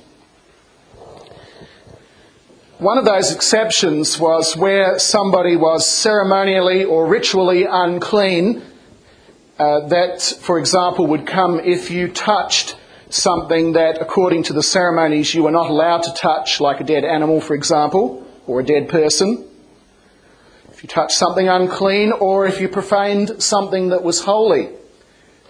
One 2.80 2.97
of 2.97 3.06
those 3.06 3.32
exceptions 3.32 4.19
was 4.19 4.58
where 4.58 4.99
somebody 4.99 5.56
was 5.56 5.88
ceremonially 5.88 6.84
or 6.84 7.06
ritually 7.06 7.63
unclean. 7.63 8.62
Uh, 9.58 9.88
that, 9.88 10.21
for 10.21 10.60
example, 10.60 11.08
would 11.08 11.25
come 11.25 11.60
if 11.60 11.91
you 11.91 12.10
touched 12.10 12.75
something 13.10 13.73
that, 13.73 14.01
according 14.01 14.43
to 14.43 14.54
the 14.54 14.63
ceremonies, 14.63 15.34
you 15.34 15.43
were 15.43 15.51
not 15.51 15.69
allowed 15.69 16.04
to 16.04 16.13
touch, 16.13 16.60
like 16.60 16.82
a 16.82 16.84
dead 16.84 17.06
animal, 17.06 17.39
for 17.39 17.54
example, 17.54 18.27
or 18.47 18.60
a 18.60 18.65
dead 18.65 18.89
person. 18.89 19.47
If 20.71 20.84
you 20.84 20.89
touched 20.89 21.15
something 21.15 21.47
unclean, 21.47 22.12
or 22.12 22.47
if 22.47 22.60
you 22.60 22.67
profaned 22.67 23.41
something 23.41 23.89
that 23.89 24.04
was 24.04 24.21
holy 24.21 24.81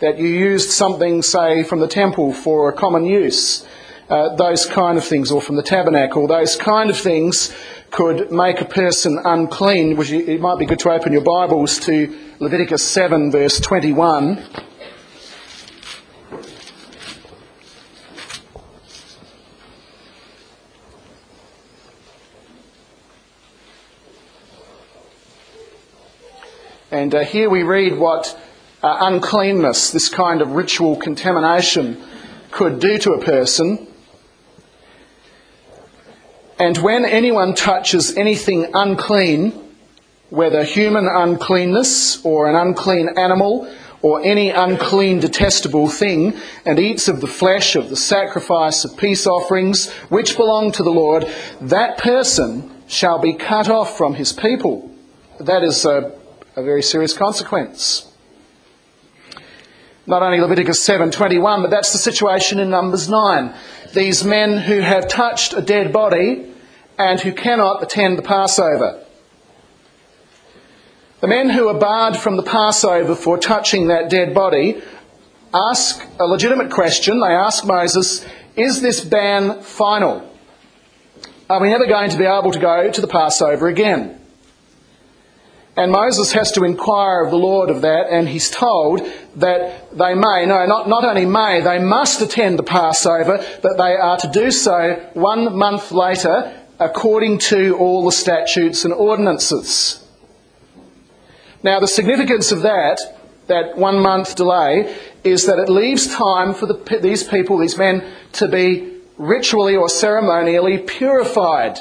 that 0.02 0.18
you 0.18 0.28
used 0.28 0.72
something, 0.72 1.22
say, 1.22 1.64
from 1.64 1.80
the 1.80 1.88
temple 1.88 2.34
for 2.34 2.70
a 2.70 2.74
common 2.74 3.06
use, 3.06 3.66
uh, 4.10 4.36
those 4.36 4.66
kind 4.66 4.98
of 4.98 5.06
things, 5.06 5.32
or 5.32 5.42
from 5.42 5.56
the 5.56 5.64
tabernacle, 5.64 6.28
those 6.28 6.56
kind 6.56 6.90
of 6.90 6.98
things 6.98 7.56
could 7.92 8.32
make 8.32 8.60
a 8.62 8.66
person 8.66 9.20
unclean. 9.24 9.96
Which 9.96 10.12
it 10.12 10.42
might 10.42 10.58
be 10.58 10.66
good 10.66 10.80
to 10.80 10.92
open 10.92 11.14
your 11.14 11.22
Bibles 11.22 11.80
to 11.82 12.18
Leviticus 12.40 12.84
7, 12.84 13.32
verse 13.32 13.60
21. 13.60 14.44
And 26.90 27.16
uh, 27.16 27.24
here 27.24 27.50
we 27.50 27.64
read 27.64 27.98
what 27.98 28.38
uh, 28.84 28.98
uncleanness, 29.02 29.92
this 29.92 30.10
kind 30.10 30.42
of 30.42 30.54
ritual 30.54 30.96
contamination, 30.96 32.02
could 32.52 32.80
do 32.80 32.98
to 32.98 33.14
a 33.14 33.22
person. 33.22 33.88
And 36.60 36.78
when 36.78 37.06
anyone 37.06 37.56
touches 37.56 38.16
anything 38.18 38.72
unclean, 38.74 39.52
whether 40.30 40.64
human 40.64 41.08
uncleanness 41.08 42.24
or 42.24 42.50
an 42.50 42.56
unclean 42.56 43.10
animal 43.18 43.72
or 44.02 44.24
any 44.24 44.50
unclean 44.50 45.20
detestable 45.20 45.88
thing, 45.88 46.34
and 46.66 46.80
eats 46.80 47.08
of 47.08 47.22
the 47.22 47.28
flesh 47.28 47.76
of 47.76 47.90
the 47.90 47.96
sacrifice 47.96 48.84
of 48.84 48.98
peace 48.98 49.28
offerings 49.28 49.92
which 50.10 50.38
belong 50.38 50.72
to 50.72 50.82
the 50.82 50.90
Lord, 50.90 51.28
that 51.62 52.00
person 52.00 52.72
shall 52.88 53.20
be 53.20 53.34
cut 53.34 53.70
off 53.70 53.96
from 53.98 54.16
his 54.16 54.34
people. 54.34 54.90
That 55.40 55.64
is 55.64 55.86
a, 55.86 56.18
a 56.56 56.64
very 56.64 56.82
serious 56.82 57.14
consequence 57.14 58.11
not 60.12 60.24
only 60.24 60.42
Leviticus 60.42 60.86
7:21, 60.86 61.62
but 61.62 61.72
that's 61.72 61.94
the 61.94 61.98
situation 61.98 62.60
in 62.60 62.70
Numbers 62.70 63.10
9. 63.10 63.54
These 63.94 64.26
men 64.26 64.58
who 64.58 64.82
have 64.82 65.08
touched 65.08 65.54
a 65.54 65.62
dead 65.62 65.94
body 65.94 66.54
and 67.00 67.20
who 67.22 67.32
cannot 67.32 67.82
attend 67.82 68.18
the 68.18 68.22
Passover. 68.22 69.00
The 71.22 71.28
men 71.28 71.50
who 71.50 71.70
are 71.70 71.80
barred 71.80 72.18
from 72.18 72.36
the 72.36 72.44
Passover 72.44 73.16
for 73.16 73.38
touching 73.38 73.88
that 73.88 74.10
dead 74.10 74.34
body 74.34 74.82
ask 75.54 76.06
a 76.20 76.26
legitimate 76.26 76.72
question. 76.72 77.22
They 77.22 77.28
ask 77.28 77.66
Moses, 77.66 78.26
is 78.58 78.82
this 78.82 79.00
ban 79.02 79.62
final? 79.62 80.28
Are 81.50 81.62
we 81.62 81.70
never 81.70 81.86
going 81.86 82.10
to 82.10 82.18
be 82.18 82.26
able 82.26 82.52
to 82.52 82.60
go 82.60 82.92
to 82.92 83.02
the 83.02 83.08
Passover 83.08 83.68
again? 83.68 84.21
And 85.82 85.92
Moses 85.92 86.32
has 86.34 86.52
to 86.52 86.64
inquire 86.64 87.24
of 87.24 87.32
the 87.32 87.38
Lord 87.38 87.72
of 87.72 87.82
that, 87.82 88.06
and 88.12 88.30
he's 88.30 88.52
told 88.52 89.02
that 89.38 89.90
they 89.98 90.14
may, 90.14 90.46
no, 90.46 90.64
not, 90.68 90.88
not 90.88 91.04
only 91.04 91.26
may, 91.26 91.60
they 91.60 91.80
must 91.80 92.22
attend 92.22 92.60
the 92.60 92.64
Passover, 92.64 93.44
but 93.64 93.78
they 93.78 93.96
are 93.96 94.16
to 94.18 94.28
do 94.28 94.52
so 94.52 95.04
one 95.16 95.58
month 95.58 95.92
later 95.92 96.56
according 96.80 97.40
to 97.40 97.76
all 97.80 98.06
the 98.06 98.12
statutes 98.12 98.86
and 98.86 98.94
ordinances. 98.94 100.08
Now, 101.64 101.80
the 101.80 101.88
significance 101.88 102.52
of 102.52 102.62
that, 102.62 103.00
that 103.48 103.76
one 103.76 104.04
month 104.04 104.36
delay, 104.36 104.96
is 105.24 105.48
that 105.48 105.58
it 105.58 105.68
leaves 105.68 106.14
time 106.14 106.54
for 106.54 106.68
the, 106.68 107.00
these 107.02 107.24
people, 107.24 107.58
these 107.58 107.78
men, 107.78 108.04
to 108.34 108.48
be 108.48 109.00
ritually 109.18 109.76
or 109.76 109.90
ceremonially 109.90 110.78
purified. 110.78 111.80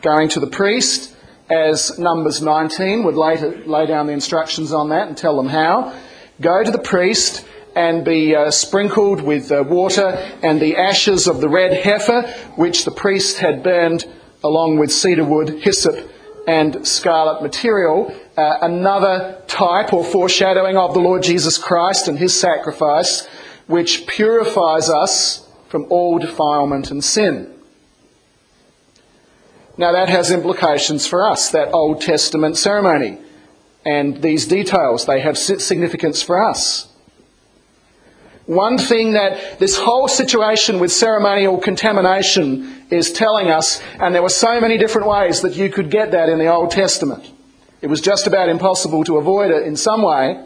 Going 0.00 0.30
to 0.30 0.40
the 0.40 0.46
priest, 0.46 1.14
as 1.50 1.98
Numbers 1.98 2.42
19 2.42 3.04
would 3.04 3.14
later 3.14 3.62
lay 3.64 3.86
down 3.86 4.06
the 4.06 4.12
instructions 4.12 4.72
on 4.72 4.90
that 4.90 5.08
and 5.08 5.16
tell 5.16 5.36
them 5.36 5.48
how. 5.48 5.94
Go 6.40 6.62
to 6.62 6.70
the 6.70 6.78
priest 6.78 7.44
and 7.74 8.04
be 8.04 8.34
uh, 8.34 8.50
sprinkled 8.50 9.22
with 9.22 9.50
uh, 9.50 9.64
water 9.66 10.08
and 10.42 10.60
the 10.60 10.76
ashes 10.76 11.26
of 11.26 11.40
the 11.40 11.48
red 11.48 11.72
heifer, 11.72 12.22
which 12.56 12.84
the 12.84 12.90
priest 12.90 13.38
had 13.38 13.62
burned 13.62 14.04
along 14.42 14.78
with 14.78 14.92
cedar 14.92 15.24
wood, 15.24 15.48
hyssop, 15.60 16.10
and 16.46 16.86
scarlet 16.86 17.42
material. 17.42 18.14
Uh, 18.36 18.58
another 18.62 19.42
type 19.46 19.92
or 19.92 20.04
foreshadowing 20.04 20.76
of 20.76 20.94
the 20.94 21.00
Lord 21.00 21.22
Jesus 21.22 21.58
Christ 21.58 22.08
and 22.08 22.18
his 22.18 22.38
sacrifice, 22.38 23.26
which 23.66 24.06
purifies 24.06 24.88
us 24.88 25.48
from 25.68 25.86
all 25.90 26.18
defilement 26.18 26.90
and 26.90 27.04
sin. 27.04 27.57
Now, 29.78 29.92
that 29.92 30.08
has 30.08 30.32
implications 30.32 31.06
for 31.06 31.24
us, 31.24 31.50
that 31.50 31.72
Old 31.72 32.00
Testament 32.00 32.56
ceremony. 32.58 33.18
And 33.84 34.20
these 34.20 34.44
details, 34.44 35.06
they 35.06 35.20
have 35.20 35.38
significance 35.38 36.20
for 36.20 36.42
us. 36.42 36.92
One 38.46 38.76
thing 38.76 39.12
that 39.12 39.60
this 39.60 39.78
whole 39.78 40.08
situation 40.08 40.80
with 40.80 40.90
ceremonial 40.90 41.58
contamination 41.58 42.86
is 42.90 43.12
telling 43.12 43.50
us, 43.50 43.80
and 44.00 44.14
there 44.14 44.22
were 44.22 44.30
so 44.30 44.60
many 44.60 44.78
different 44.78 45.06
ways 45.06 45.42
that 45.42 45.54
you 45.54 45.70
could 45.70 45.90
get 45.90 46.10
that 46.10 46.28
in 46.28 46.38
the 46.38 46.48
Old 46.48 46.70
Testament. 46.72 47.30
It 47.80 47.86
was 47.86 48.00
just 48.00 48.26
about 48.26 48.48
impossible 48.48 49.04
to 49.04 49.18
avoid 49.18 49.52
it 49.52 49.64
in 49.64 49.76
some 49.76 50.02
way. 50.02 50.44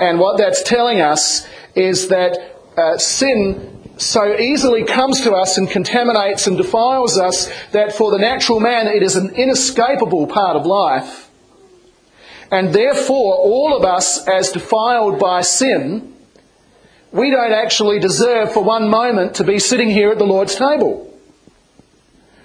And 0.00 0.18
what 0.18 0.36
that's 0.38 0.62
telling 0.62 1.00
us 1.00 1.46
is 1.76 2.08
that 2.08 2.56
uh, 2.76 2.98
sin 2.98 3.71
so 3.96 4.36
easily 4.36 4.84
comes 4.84 5.20
to 5.22 5.32
us 5.32 5.58
and 5.58 5.68
contaminates 5.68 6.46
and 6.46 6.56
defiles 6.56 7.18
us 7.18 7.50
that 7.70 7.94
for 7.94 8.10
the 8.10 8.18
natural 8.18 8.60
man 8.60 8.86
it 8.86 9.02
is 9.02 9.16
an 9.16 9.34
inescapable 9.34 10.26
part 10.26 10.56
of 10.56 10.66
life. 10.66 11.30
And 12.50 12.74
therefore, 12.74 13.34
all 13.36 13.76
of 13.76 13.84
us, 13.84 14.26
as 14.28 14.52
defiled 14.52 15.18
by 15.18 15.40
sin, 15.40 16.14
we 17.10 17.30
don't 17.30 17.52
actually 17.52 17.98
deserve 17.98 18.52
for 18.52 18.62
one 18.62 18.88
moment 18.88 19.36
to 19.36 19.44
be 19.44 19.58
sitting 19.58 19.88
here 19.88 20.10
at 20.10 20.18
the 20.18 20.26
Lord's 20.26 20.54
table. 20.54 21.11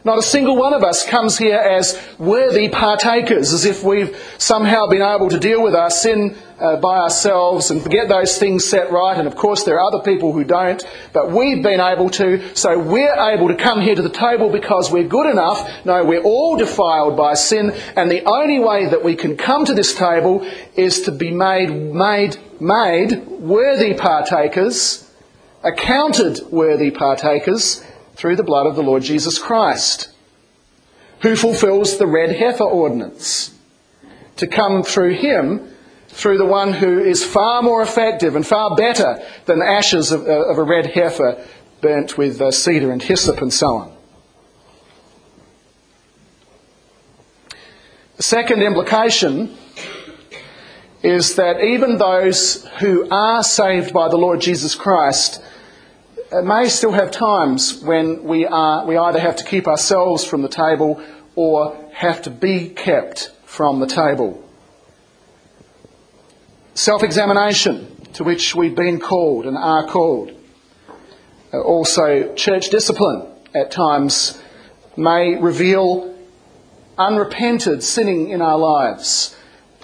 Not 0.08 0.20
a 0.20 0.24
single 0.24 0.56
one 0.56 0.74
of 0.74 0.86
us 0.86 1.06
comes 1.06 1.38
here 1.38 1.58
as 1.58 2.02
worthy 2.18 2.70
partakers, 2.70 3.52
as 3.52 3.66
if 3.66 3.84
we've 3.84 4.18
somehow 4.38 4.88
been 4.88 5.02
able 5.02 5.28
to 5.28 5.38
deal 5.38 5.62
with 5.62 5.76
our 5.76 5.90
sin 5.90 6.38
uh, 6.62 6.78
by 6.78 7.00
ourselves 7.00 7.72
and 7.72 7.84
get 7.92 8.08
those 8.08 8.38
things 8.38 8.64
set 8.64 8.90
right. 8.90 9.18
And 9.18 9.28
of 9.28 9.36
course, 9.36 9.66
there 9.66 9.76
are 9.76 9.86
other 9.86 10.00
people 10.00 10.32
who 10.32 10.46
don't, 10.46 10.82
but 11.12 11.32
we've 11.32 11.62
been 11.62 11.82
able 11.82 12.10
to. 12.12 12.56
So 12.56 12.80
we're 12.80 13.16
able 13.16 13.50
to 13.50 13.56
come 13.56 13.82
here 13.82 13.96
to 13.96 14.02
the 14.02 14.10
table 14.10 14.50
because 14.50 14.90
we're 14.90 15.10
good 15.10 15.30
enough. 15.30 15.70
No, 15.84 16.06
we're 16.06 16.24
all 16.24 16.56
defiled 16.56 17.18
by 17.18 17.34
sin, 17.34 17.72
and 17.98 18.10
the 18.10 18.24
only 18.24 18.60
way 18.60 18.86
that 18.86 19.04
we 19.04 19.18
can 19.18 19.36
come 19.36 19.66
to 19.66 19.74
this 19.74 19.94
table 19.94 20.50
is 20.78 21.02
to 21.02 21.12
be 21.12 21.32
made, 21.32 21.70
made, 21.70 22.38
made 22.62 23.28
worthy 23.28 23.94
partakers, 23.94 25.12
accounted 25.64 26.50
worthy 26.50 26.92
partakers 26.92 27.84
through 28.18 28.36
the 28.36 28.44
blood 28.44 28.66
of 28.66 28.76
the 28.76 28.82
Lord 28.82 29.04
Jesus 29.04 29.38
Christ, 29.38 30.12
who 31.22 31.36
fulfills 31.36 31.98
the 31.98 32.08
red 32.08 32.36
heifer 32.36 32.64
ordinance. 32.64 33.54
To 34.38 34.48
come 34.48 34.82
through 34.84 35.14
him, 35.14 35.72
through 36.08 36.40
the 36.40 36.46
one 36.46 36.74
who 36.74 37.00
is 37.00 37.24
far 37.24 37.62
more 37.62 37.84
effective 37.84 38.36
and 38.36 38.46
far 38.46 38.76
better 38.76 39.22
than 39.46 39.62
ashes 39.62 40.12
of, 40.12 40.28
uh, 40.28 40.50
of 40.50 40.58
a 40.58 40.64
red 40.64 40.88
heifer 40.88 41.44
burnt 41.80 42.18
with 42.18 42.42
uh, 42.42 42.50
cedar 42.50 42.92
and 42.92 43.04
hyssop 43.04 43.40
and 43.40 43.54
so 43.54 43.68
on. 43.68 43.98
The 48.16 48.24
second 48.24 48.64
implication 48.64 49.56
is 51.04 51.36
that 51.36 51.64
even 51.64 52.00
those 52.00 52.66
who 52.80 53.08
are 53.12 53.44
saved 53.44 53.94
by 53.94 54.10
the 54.10 54.18
Lord 54.18 54.42
Jesus 54.42 54.74
Christ 54.74 55.40
may 56.32 56.68
still 56.68 56.92
have 56.92 57.12
times 57.12 57.82
when 57.82 58.24
we, 58.24 58.46
are, 58.46 58.86
we 58.86 58.98
either 58.98 59.20
have 59.20 59.38
to 59.38 59.44
keep 59.44 59.68
ourselves 59.68 60.26
from 60.26 60.42
the 60.42 60.50
table 60.50 61.02
or 61.36 61.90
have 61.94 62.22
to 62.24 62.30
be 62.30 62.70
kept 62.70 63.32
from 63.46 63.80
the 63.80 63.88
table. 63.88 64.44
Self 66.74 67.02
examination, 67.02 67.96
to 68.14 68.24
which 68.24 68.54
we've 68.56 68.76
been 68.76 69.00
called 69.00 69.46
and 69.46 69.58
are 69.58 69.88
called. 69.88 70.32
Uh, 71.54 71.62
also, 71.62 72.34
church 72.36 72.70
discipline 72.70 73.26
at 73.56 73.72
times 73.72 74.42
may 74.98 75.36
reveal 75.36 76.14
unrepented 76.98 77.84
sinning 77.84 78.30
in 78.30 78.42
our 78.42 78.58
lives. 78.58 79.36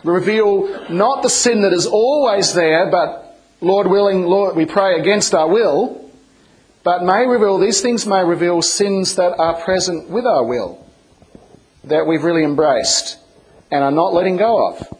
Reveal 0.04 0.90
not 0.90 1.24
the 1.24 1.30
sin 1.30 1.62
that 1.62 1.72
is 1.72 1.86
always 1.86 2.54
there, 2.54 2.92
but 2.92 3.40
Lord 3.62 3.88
willing, 3.88 4.24
Lord, 4.26 4.56
we 4.56 4.66
pray 4.66 5.00
against 5.00 5.34
our 5.34 5.48
will, 5.48 6.03
but 6.84 7.04
may 7.04 7.26
reveal, 7.26 7.58
these 7.58 7.82
things 7.82 8.06
may 8.06 8.24
reveal 8.24 8.62
sins 8.62 9.16
that 9.16 9.40
are 9.40 9.56
present 9.62 10.10
with 10.10 10.26
our 10.26 10.44
will, 10.44 10.86
that 11.86 12.06
we've 12.06 12.24
really 12.24 12.44
embraced 12.44 13.18
and 13.72 13.84
are 13.84 13.92
not 13.92 14.14
letting 14.14 14.38
go 14.38 14.68
of. 14.68 15.00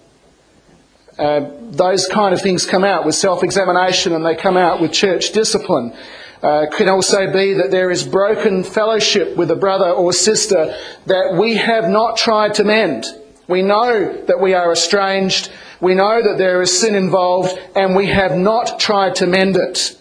Uh, 1.20 1.52
those 1.70 2.08
kind 2.08 2.34
of 2.34 2.42
things 2.42 2.66
come 2.66 2.84
out 2.84 3.06
with 3.06 3.16
self 3.16 3.44
examination 3.44 4.14
and 4.14 4.26
they 4.26 4.36
come 4.36 4.58
out 4.58 4.82
with 4.82 4.92
church 4.92 5.32
discipline. 5.32 5.94
Uh, 6.42 6.66
can 6.76 6.90
also 6.90 7.32
be 7.32 7.54
that 7.54 7.72
there 7.72 7.90
is 7.90 8.04
broken 8.04 8.66
fellowship 8.66 9.38
with 9.38 9.50
a 9.50 9.56
brother 9.56 9.90
or 9.90 10.12
sister 10.12 10.76
that 11.06 11.38
we 11.40 11.56
have 11.56 11.88
not 11.88 12.18
tried 12.18 12.54
to 12.54 12.66
mend. 12.66 13.06
We 13.48 13.62
know 13.62 14.26
that 14.26 14.42
we 14.42 14.54
are 14.54 14.72
estranged, 14.72 15.50
we 15.80 15.96
know 15.96 16.22
that 16.22 16.38
there 16.38 16.62
is 16.62 16.78
sin 16.78 16.96
involved, 16.96 17.58
and 17.76 17.96
we 17.96 18.08
have 18.08 18.36
not 18.36 18.78
tried 18.78 19.16
to 19.16 19.28
mend 19.28 19.56
it 19.56 19.98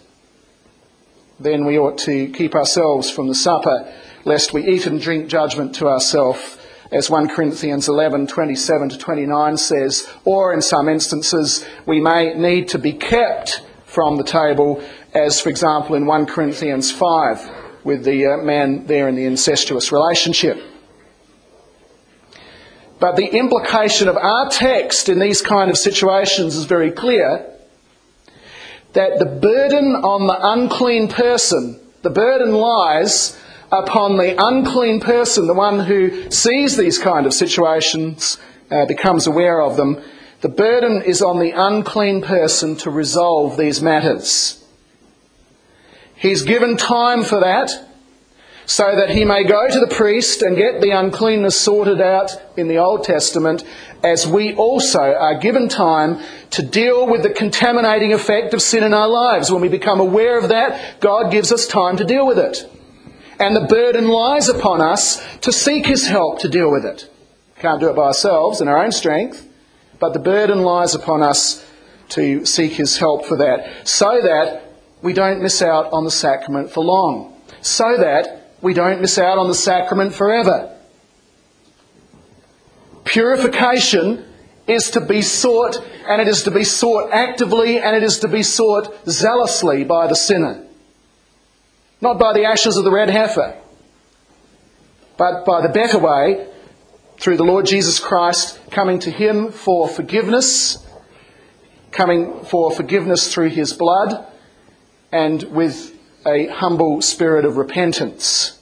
then 1.43 1.65
we 1.65 1.79
ought 1.79 1.99
to 1.99 2.29
keep 2.29 2.55
ourselves 2.55 3.11
from 3.11 3.29
the 3.29 3.35
supper, 3.35 3.93
lest 4.25 4.53
we 4.53 4.67
eat 4.67 4.87
and 4.87 5.01
drink 5.01 5.29
judgment 5.29 5.75
to 5.77 5.89
ourselves, 5.89 6.59
as 6.91 7.09
1 7.09 7.29
Corinthians 7.29 7.89
11, 7.89 8.27
27 8.27 8.89
to 8.91 8.99
29 8.99 9.57
says, 9.57 10.09
or 10.25 10.53
in 10.53 10.61
some 10.61 10.89
instances, 10.89 11.65
we 11.87 12.01
may 12.01 12.35
need 12.35 12.69
to 12.69 12.79
be 12.79 12.93
kept 12.93 13.63
from 13.87 14.17
the 14.17 14.25
table, 14.25 14.83
as 15.15 15.41
for 15.41 15.49
example 15.49 15.95
in 15.95 16.07
1 16.07 16.27
Corinthians 16.27 16.91
5, 16.93 17.51
with 17.85 18.05
the 18.05 18.27
uh, 18.27 18.37
man 18.39 18.87
there 18.87 19.09
in 19.09 19.17
the 19.17 19.25
incestuous 19.25 19.91
relationship. 19.91 20.63
But 23.01 23.17
the 23.17 23.37
implication 23.37 24.09
of 24.09 24.17
our 24.17 24.49
text 24.49 25.09
in 25.09 25.19
these 25.19 25.43
kind 25.43 25.71
of 25.71 25.77
situations 25.77 26.55
is 26.55 26.65
very 26.67 26.93
clear 26.93 27.52
that 28.93 29.19
the 29.19 29.27
burden 29.27 29.95
on 29.97 30.27
the 30.27 30.39
unclean 30.41 31.09
person, 31.09 31.81
the 32.03 32.11
burden 32.11 32.53
lies 32.53 33.39
upon 33.71 34.17
the 34.17 34.35
unclean 34.39 35.01
person, 35.01 35.47
the 35.47 35.55
one 35.55 35.81
who 35.81 36.31
sees 36.31 36.77
these 36.77 36.99
kind 36.99 37.27
of 37.27 37.33
situations, 37.33 38.39
uh, 38.71 38.85
becomes 38.87 39.27
aware 39.27 39.61
of 39.61 39.77
them. 39.77 40.03
The 40.43 40.49
burden 40.49 41.03
is 41.03 41.23
on 41.23 41.39
the 41.39 41.53
unclean 41.53 42.23
person 42.23 42.77
to 42.79 42.91
resolve 42.91 43.57
these 43.57 43.81
matters. 43.81 44.63
He's 46.17 46.43
given 46.43 46.77
time 46.77 47.25
for 47.25 47.41
that 47.41 47.71
so 48.73 48.97
that 48.97 49.11
he 49.11 49.23
may 49.23 49.45
go 49.45 49.69
to 49.69 49.81
the 49.81 49.95
priest 49.95 50.41
and 50.41 50.57
get 50.57 50.81
the 50.81 50.93
uncleanness 50.93 51.61
sorted 51.61 52.01
out 52.01 52.31
in 52.57 52.69
the 52.69 52.79
Old 52.79 53.05
Testament, 53.05 53.63
as 54.03 54.27
we 54.27 54.55
also 54.55 54.99
are 54.99 55.39
given 55.39 55.69
time 55.69 56.19
to 56.53 56.63
deal 56.63 57.07
with 57.07 57.23
the 57.23 57.29
contaminating 57.29 58.15
effect 58.15 58.55
of 58.55 58.63
sin 58.63 58.83
in 58.83 58.95
our 58.95 59.09
lives. 59.09 59.51
When 59.51 59.61
we 59.61 59.69
become 59.69 60.01
aware 60.01 60.39
of 60.39 60.49
that, 60.49 61.01
God 61.01 61.31
gives 61.31 61.53
us 61.53 61.67
time 61.67 61.99
to 61.99 62.05
deal 62.05 62.27
with 62.27 62.39
it. 62.39 62.67
And 63.39 63.55
the 63.55 63.67
burden 63.67 64.09
lies 64.09 64.49
upon 64.49 64.81
us 64.81 65.23
to 65.43 65.53
seek 65.53 65.85
his 65.85 66.09
help 66.09 66.39
to 66.39 66.49
deal 66.49 66.73
with 66.73 66.87
it. 66.87 67.11
Can't 67.59 67.79
do 67.79 67.91
it 67.91 67.95
by 67.95 68.05
ourselves 68.05 68.63
in 68.63 68.69
our 68.69 68.83
own 68.83 68.93
strength, 68.93 69.47
but 70.01 70.15
the 70.15 70.19
burden 70.19 70.63
lies 70.63 70.95
upon 70.95 71.23
us 71.23 71.63
to 72.09 72.47
seek 72.47 72.73
his 72.73 72.97
help 72.97 73.27
for 73.27 73.37
that, 73.37 73.87
so 73.87 74.23
that 74.23 74.63
we 75.03 75.13
don't 75.13 75.43
miss 75.43 75.61
out 75.61 75.93
on 75.93 76.05
the 76.05 76.11
sacrament 76.11 76.71
for 76.71 76.83
long, 76.83 77.39
so 77.61 77.99
that 77.99 78.39
we 78.63 78.73
don't 78.73 79.01
miss 79.01 79.19
out 79.19 79.39
on 79.39 79.49
the 79.49 79.55
sacrament 79.55 80.15
forever. 80.15 80.75
Purification 83.05 84.25
is 84.67 84.93
to 84.93 85.01
be 85.01 85.21
sought, 85.21 85.85
and 86.07 86.23
it 86.23 86.29
is 86.29 86.45
to 86.45 86.51
be 86.51 86.65
sought 86.65 87.11
actively, 87.13 87.79
and 87.79 87.97
it 87.97 88.05
is 88.05 88.21
to 88.21 88.29
be 88.29 88.43
sought 88.43 88.95
zealously 89.09 89.83
by 89.83 90.07
the 90.07 90.15
sinner. 90.15 90.65
Not 92.01 92.19
by 92.19 92.33
the 92.33 92.45
ashes 92.45 92.77
of 92.77 92.85
the 92.85 92.91
red 92.93 93.11
heifer, 93.11 93.59
but 95.17 95.45
by 95.45 95.61
the 95.61 95.69
better 95.69 95.99
way, 95.99 96.47
through 97.19 97.37
the 97.37 97.45
Lord 97.45 97.67
Jesus 97.67 98.01
Christ, 98.01 98.59
coming 98.71 98.99
to 99.01 99.11
Him 99.11 99.51
for 99.51 99.89
forgiveness, 99.89 100.87
coming 101.91 102.45
for 102.45 102.71
forgiveness 102.71 103.33
through 103.33 103.51
His 103.51 103.73
blood, 103.73 104.27
and 105.11 105.43
with 105.45 105.92
a 106.27 106.47
humble 106.47 107.01
spirit 107.01 107.45
of 107.45 107.57
repentance. 107.57 108.61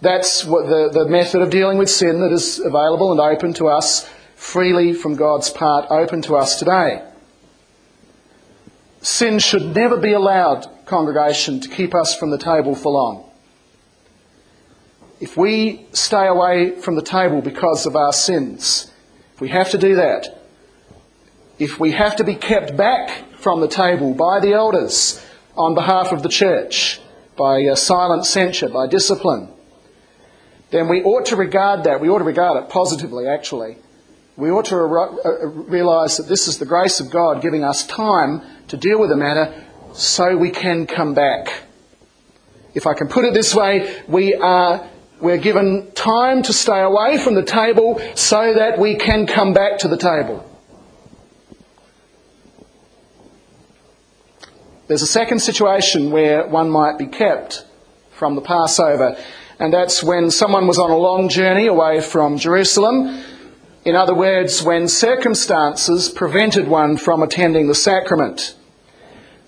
That's 0.00 0.44
what 0.44 0.66
the, 0.66 0.90
the 0.92 1.08
method 1.08 1.40
of 1.40 1.50
dealing 1.50 1.78
with 1.78 1.90
sin 1.90 2.20
that 2.20 2.32
is 2.32 2.58
available 2.58 3.10
and 3.12 3.20
open 3.20 3.54
to 3.54 3.68
us 3.68 4.08
freely 4.34 4.92
from 4.92 5.16
God's 5.16 5.50
part, 5.50 5.86
open 5.90 6.20
to 6.22 6.36
us 6.36 6.58
today. 6.58 7.02
Sin 9.00 9.38
should 9.38 9.74
never 9.74 9.96
be 9.96 10.12
allowed, 10.12 10.66
congregation, 10.86 11.60
to 11.60 11.68
keep 11.68 11.94
us 11.94 12.16
from 12.16 12.30
the 12.30 12.38
table 12.38 12.74
for 12.74 12.92
long. 12.92 13.30
If 15.20 15.36
we 15.36 15.86
stay 15.92 16.26
away 16.26 16.78
from 16.80 16.96
the 16.96 17.02
table 17.02 17.40
because 17.40 17.86
of 17.86 17.96
our 17.96 18.12
sins, 18.12 18.90
if 19.34 19.40
we 19.40 19.48
have 19.48 19.70
to 19.70 19.78
do 19.78 19.94
that, 19.96 20.42
if 21.58 21.78
we 21.78 21.92
have 21.92 22.16
to 22.16 22.24
be 22.24 22.34
kept 22.34 22.76
back 22.76 23.24
from 23.38 23.60
the 23.60 23.68
table 23.68 24.12
by 24.14 24.40
the 24.40 24.52
elders, 24.52 25.24
on 25.56 25.74
behalf 25.74 26.12
of 26.12 26.22
the 26.22 26.28
church 26.28 27.00
by 27.36 27.64
uh, 27.64 27.74
silent 27.74 28.26
censure, 28.26 28.68
by 28.68 28.86
discipline, 28.86 29.48
then 30.70 30.88
we 30.88 31.02
ought 31.02 31.26
to 31.26 31.36
regard 31.36 31.84
that, 31.84 32.00
we 32.00 32.08
ought 32.08 32.18
to 32.18 32.24
regard 32.24 32.62
it 32.62 32.68
positively 32.68 33.26
actually. 33.26 33.76
We 34.36 34.50
ought 34.50 34.64
to 34.66 34.76
uh, 34.76 35.46
realise 35.46 36.16
that 36.16 36.28
this 36.28 36.48
is 36.48 36.58
the 36.58 36.66
grace 36.66 36.98
of 36.98 37.10
God 37.10 37.40
giving 37.40 37.62
us 37.62 37.86
time 37.86 38.42
to 38.68 38.76
deal 38.76 38.98
with 38.98 39.10
the 39.10 39.16
matter 39.16 39.64
so 39.92 40.36
we 40.36 40.50
can 40.50 40.86
come 40.86 41.14
back. 41.14 41.62
If 42.74 42.88
I 42.88 42.94
can 42.94 43.06
put 43.06 43.24
it 43.24 43.34
this 43.34 43.54
way, 43.54 44.02
we 44.08 44.34
are 44.34 44.90
we're 45.20 45.38
given 45.38 45.92
time 45.92 46.42
to 46.42 46.52
stay 46.52 46.80
away 46.80 47.18
from 47.18 47.34
the 47.34 47.44
table 47.44 48.00
so 48.16 48.54
that 48.54 48.78
we 48.78 48.96
can 48.96 49.26
come 49.28 49.54
back 49.54 49.78
to 49.78 49.88
the 49.88 49.96
table. 49.96 50.44
There's 54.86 55.00
a 55.00 55.06
second 55.06 55.38
situation 55.38 56.10
where 56.10 56.46
one 56.46 56.68
might 56.68 56.98
be 56.98 57.06
kept 57.06 57.64
from 58.10 58.34
the 58.34 58.42
Passover, 58.42 59.16
and 59.58 59.72
that's 59.72 60.02
when 60.02 60.30
someone 60.30 60.66
was 60.66 60.78
on 60.78 60.90
a 60.90 60.96
long 60.96 61.30
journey 61.30 61.66
away 61.68 62.02
from 62.02 62.36
Jerusalem. 62.36 63.24
In 63.86 63.96
other 63.96 64.14
words, 64.14 64.62
when 64.62 64.86
circumstances 64.86 66.10
prevented 66.10 66.68
one 66.68 66.98
from 66.98 67.22
attending 67.22 67.66
the 67.66 67.74
sacrament. 67.74 68.56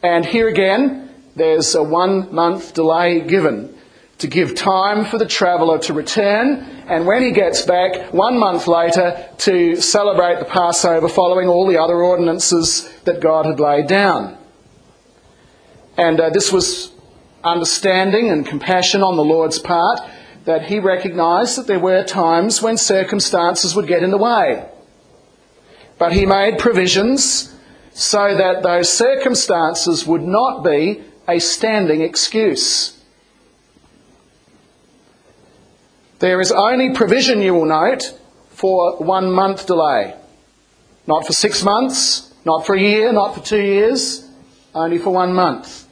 And 0.03 0.25
here 0.25 0.49
again, 0.49 1.11
there's 1.35 1.75
a 1.75 1.83
one 1.83 2.35
month 2.35 2.73
delay 2.73 3.21
given 3.21 3.77
to 4.19 4.29
give 4.29 4.55
time 4.55 5.05
for 5.05 5.19
the 5.19 5.27
traveller 5.27 5.79
to 5.81 5.93
return, 5.93 6.61
and 6.89 7.07
when 7.07 7.23
he 7.23 7.31
gets 7.31 7.61
back, 7.61 8.15
one 8.15 8.39
month 8.39 8.67
later, 8.67 9.29
to 9.37 9.77
celebrate 9.77 10.39
the 10.39 10.47
Passover 10.47 11.11
following 11.11 11.47
all 11.47 11.67
the 11.67 11.77
other 11.77 11.97
ordinances 11.97 12.91
that 13.05 13.21
God 13.21 13.45
had 13.45 13.61
laid 13.61 13.87
down. 13.87 14.36
And 15.97 16.21
uh, 16.21 16.31
this 16.31 16.53
was 16.53 16.93
understanding 17.43 18.31
and 18.31 18.47
compassion 18.47 19.03
on 19.03 19.17
the 19.17 19.25
Lord's 19.25 19.59
part 19.59 20.01
that 20.45 20.67
he 20.67 20.79
recognised 20.79 21.59
that 21.59 21.67
there 21.67 21.79
were 21.79 22.05
times 22.05 22.63
when 22.63 22.77
circumstances 22.77 23.75
would 23.75 23.87
get 23.87 24.03
in 24.03 24.11
the 24.11 24.19
way. 24.19 24.69
But 25.99 26.13
he 26.13 26.27
made 26.27 26.59
provisions 26.59 27.55
so 27.93 28.37
that 28.37 28.63
those 28.63 28.93
circumstances 28.93 30.07
would 30.07 30.23
not 30.23 30.63
be 30.63 31.03
a 31.27 31.39
standing 31.39 32.03
excuse. 32.03 33.03
There 36.19 36.41
is 36.41 36.53
only 36.53 36.95
provision, 36.95 37.41
you 37.41 37.55
will 37.55 37.67
note, 37.67 38.19
for 38.51 38.97
one 38.99 39.33
month 39.33 39.67
delay. 39.67 40.15
Not 41.07 41.27
for 41.27 41.33
six 41.33 41.63
months, 41.63 42.33
not 42.45 42.67
for 42.67 42.75
a 42.75 42.81
year, 42.81 43.13
not 43.13 43.35
for 43.35 43.41
two 43.41 43.61
years, 43.63 44.29
only 44.75 44.99
for 44.99 45.11
one 45.11 45.33
month. 45.33 45.86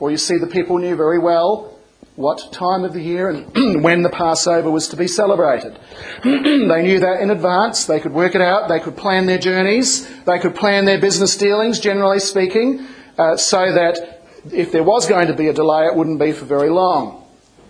For 0.00 0.10
you 0.10 0.16
see, 0.16 0.38
the 0.38 0.46
people 0.46 0.78
knew 0.78 0.96
very 0.96 1.18
well 1.18 1.78
what 2.16 2.50
time 2.52 2.84
of 2.84 2.94
the 2.94 3.02
year 3.02 3.28
and 3.28 3.84
when 3.84 4.02
the 4.02 4.08
Passover 4.08 4.70
was 4.70 4.88
to 4.88 4.96
be 4.96 5.06
celebrated. 5.06 5.78
they 6.24 6.82
knew 6.82 7.00
that 7.00 7.20
in 7.20 7.28
advance. 7.28 7.84
They 7.84 8.00
could 8.00 8.14
work 8.14 8.34
it 8.34 8.40
out. 8.40 8.70
They 8.70 8.80
could 8.80 8.96
plan 8.96 9.26
their 9.26 9.36
journeys. 9.36 10.08
They 10.24 10.38
could 10.38 10.54
plan 10.54 10.86
their 10.86 10.98
business 10.98 11.36
dealings, 11.36 11.78
generally 11.78 12.18
speaking, 12.18 12.86
uh, 13.18 13.36
so 13.36 13.74
that 13.74 14.22
if 14.50 14.72
there 14.72 14.82
was 14.82 15.06
going 15.06 15.26
to 15.26 15.34
be 15.34 15.48
a 15.48 15.52
delay, 15.52 15.84
it 15.84 15.94
wouldn't 15.94 16.18
be 16.18 16.32
for 16.32 16.46
very 16.46 16.70
long. 16.70 17.22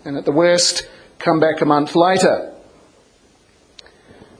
And 0.04 0.16
at 0.16 0.24
the 0.24 0.30
worst, 0.30 0.88
come 1.18 1.40
back 1.40 1.60
a 1.62 1.66
month 1.66 1.96
later. 1.96 2.54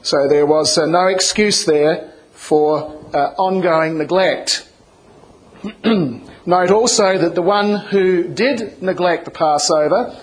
So 0.03 0.29
there 0.29 0.47
was 0.47 0.79
uh, 0.79 0.87
no 0.87 1.09
excuse 1.09 1.65
there 1.65 2.13
for 2.31 3.05
uh, 3.13 3.35
ongoing 3.37 3.99
neglect. 3.99 4.69
Note 6.47 6.71
also 6.71 7.19
that 7.19 7.35
the 7.35 7.43
one 7.43 7.77
who 7.77 8.29
did 8.29 8.83
neglect 8.83 9.27
the 9.27 9.31
Passover, 9.31 10.17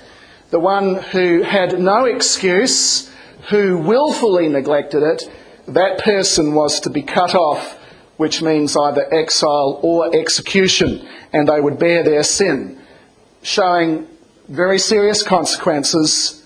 the 0.50 0.60
one 0.60 0.96
who 0.96 1.44
had 1.44 1.80
no 1.80 2.06
excuse, 2.06 3.12
who 3.50 3.78
willfully 3.78 4.50
neglected 4.50 5.04
it, 5.04 5.30
that 5.68 6.00
person 6.00 6.56
was 6.56 6.80
to 6.82 6.90
be 6.90 7.04
cut 7.04 7.36
off, 7.36 7.78
which 8.18 8.42
means 8.42 8.76
either 8.76 9.14
exile 9.14 9.80
or 9.84 10.16
execution, 10.16 11.08
and 11.34 11.48
they 11.48 11.60
would 11.60 11.78
bear 11.78 12.04
their 12.04 12.24
sin, 12.24 12.80
showing 13.44 14.08
very 14.48 14.80
serious 14.80 15.22
consequences, 15.22 16.46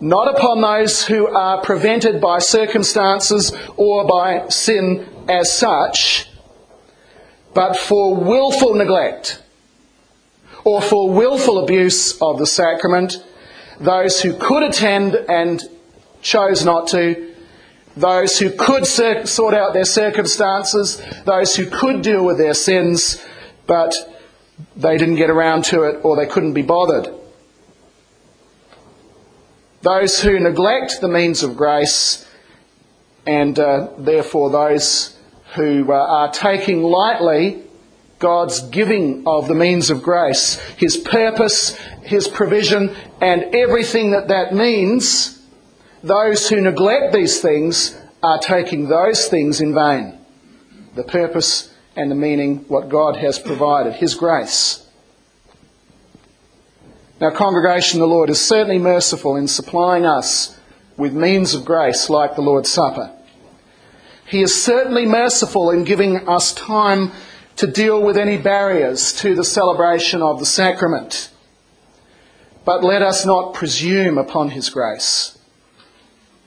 not 0.00 0.34
upon 0.34 0.62
those 0.62 1.04
who 1.04 1.26
are 1.26 1.60
prevented 1.60 2.20
by 2.20 2.38
circumstances 2.38 3.52
or 3.76 4.06
by 4.06 4.48
sin 4.48 5.06
as 5.28 5.52
such, 5.52 6.29
but 7.54 7.76
for 7.76 8.14
willful 8.14 8.74
neglect 8.74 9.42
or 10.64 10.80
for 10.80 11.10
willful 11.10 11.62
abuse 11.62 12.20
of 12.20 12.38
the 12.38 12.46
sacrament, 12.46 13.24
those 13.80 14.20
who 14.20 14.34
could 14.34 14.62
attend 14.62 15.14
and 15.14 15.62
chose 16.22 16.64
not 16.64 16.88
to, 16.88 17.34
those 17.96 18.38
who 18.38 18.50
could 18.50 18.86
sort 18.86 19.54
out 19.54 19.72
their 19.72 19.84
circumstances, 19.84 21.02
those 21.24 21.56
who 21.56 21.66
could 21.66 22.02
deal 22.02 22.24
with 22.24 22.38
their 22.38 22.54
sins, 22.54 23.24
but 23.66 23.94
they 24.76 24.96
didn't 24.96 25.16
get 25.16 25.30
around 25.30 25.64
to 25.64 25.82
it 25.84 26.04
or 26.04 26.16
they 26.16 26.26
couldn't 26.26 26.52
be 26.52 26.62
bothered. 26.62 27.08
Those 29.82 30.20
who 30.20 30.38
neglect 30.38 31.00
the 31.00 31.08
means 31.08 31.42
of 31.42 31.56
grace 31.56 32.26
and 33.26 33.58
uh, 33.58 33.88
therefore 33.98 34.50
those 34.50 35.16
who 35.54 35.92
uh, 35.92 35.96
are 35.96 36.32
taking 36.32 36.82
lightly 36.82 37.62
God's 38.18 38.60
giving 38.68 39.24
of 39.26 39.48
the 39.48 39.54
means 39.54 39.90
of 39.90 40.02
grace, 40.02 40.56
His 40.76 40.96
purpose, 40.96 41.76
His 42.02 42.28
provision, 42.28 42.94
and 43.20 43.54
everything 43.54 44.10
that 44.12 44.28
that 44.28 44.54
means, 44.54 45.42
those 46.02 46.48
who 46.48 46.60
neglect 46.60 47.14
these 47.14 47.40
things 47.40 47.98
are 48.22 48.38
taking 48.38 48.88
those 48.88 49.26
things 49.26 49.60
in 49.60 49.74
vain. 49.74 50.18
The 50.94 51.02
purpose 51.02 51.74
and 51.96 52.10
the 52.10 52.14
meaning, 52.14 52.66
what 52.68 52.90
God 52.90 53.16
has 53.16 53.38
provided, 53.38 53.94
His 53.94 54.14
grace. 54.14 54.86
Now, 57.20 57.30
congregation, 57.30 58.00
the 58.00 58.06
Lord 58.06 58.30
is 58.30 58.40
certainly 58.40 58.78
merciful 58.78 59.36
in 59.36 59.48
supplying 59.48 60.06
us 60.06 60.58
with 60.96 61.12
means 61.14 61.54
of 61.54 61.64
grace 61.64 62.08
like 62.08 62.34
the 62.34 62.42
Lord's 62.42 62.70
Supper. 62.70 63.12
He 64.30 64.42
is 64.42 64.62
certainly 64.62 65.06
merciful 65.06 65.70
in 65.70 65.82
giving 65.82 66.28
us 66.28 66.54
time 66.54 67.10
to 67.56 67.66
deal 67.66 68.00
with 68.00 68.16
any 68.16 68.36
barriers 68.36 69.12
to 69.14 69.34
the 69.34 69.42
celebration 69.42 70.22
of 70.22 70.38
the 70.38 70.46
sacrament. 70.46 71.32
But 72.64 72.84
let 72.84 73.02
us 73.02 73.26
not 73.26 73.54
presume 73.54 74.18
upon 74.18 74.50
His 74.50 74.70
grace. 74.70 75.36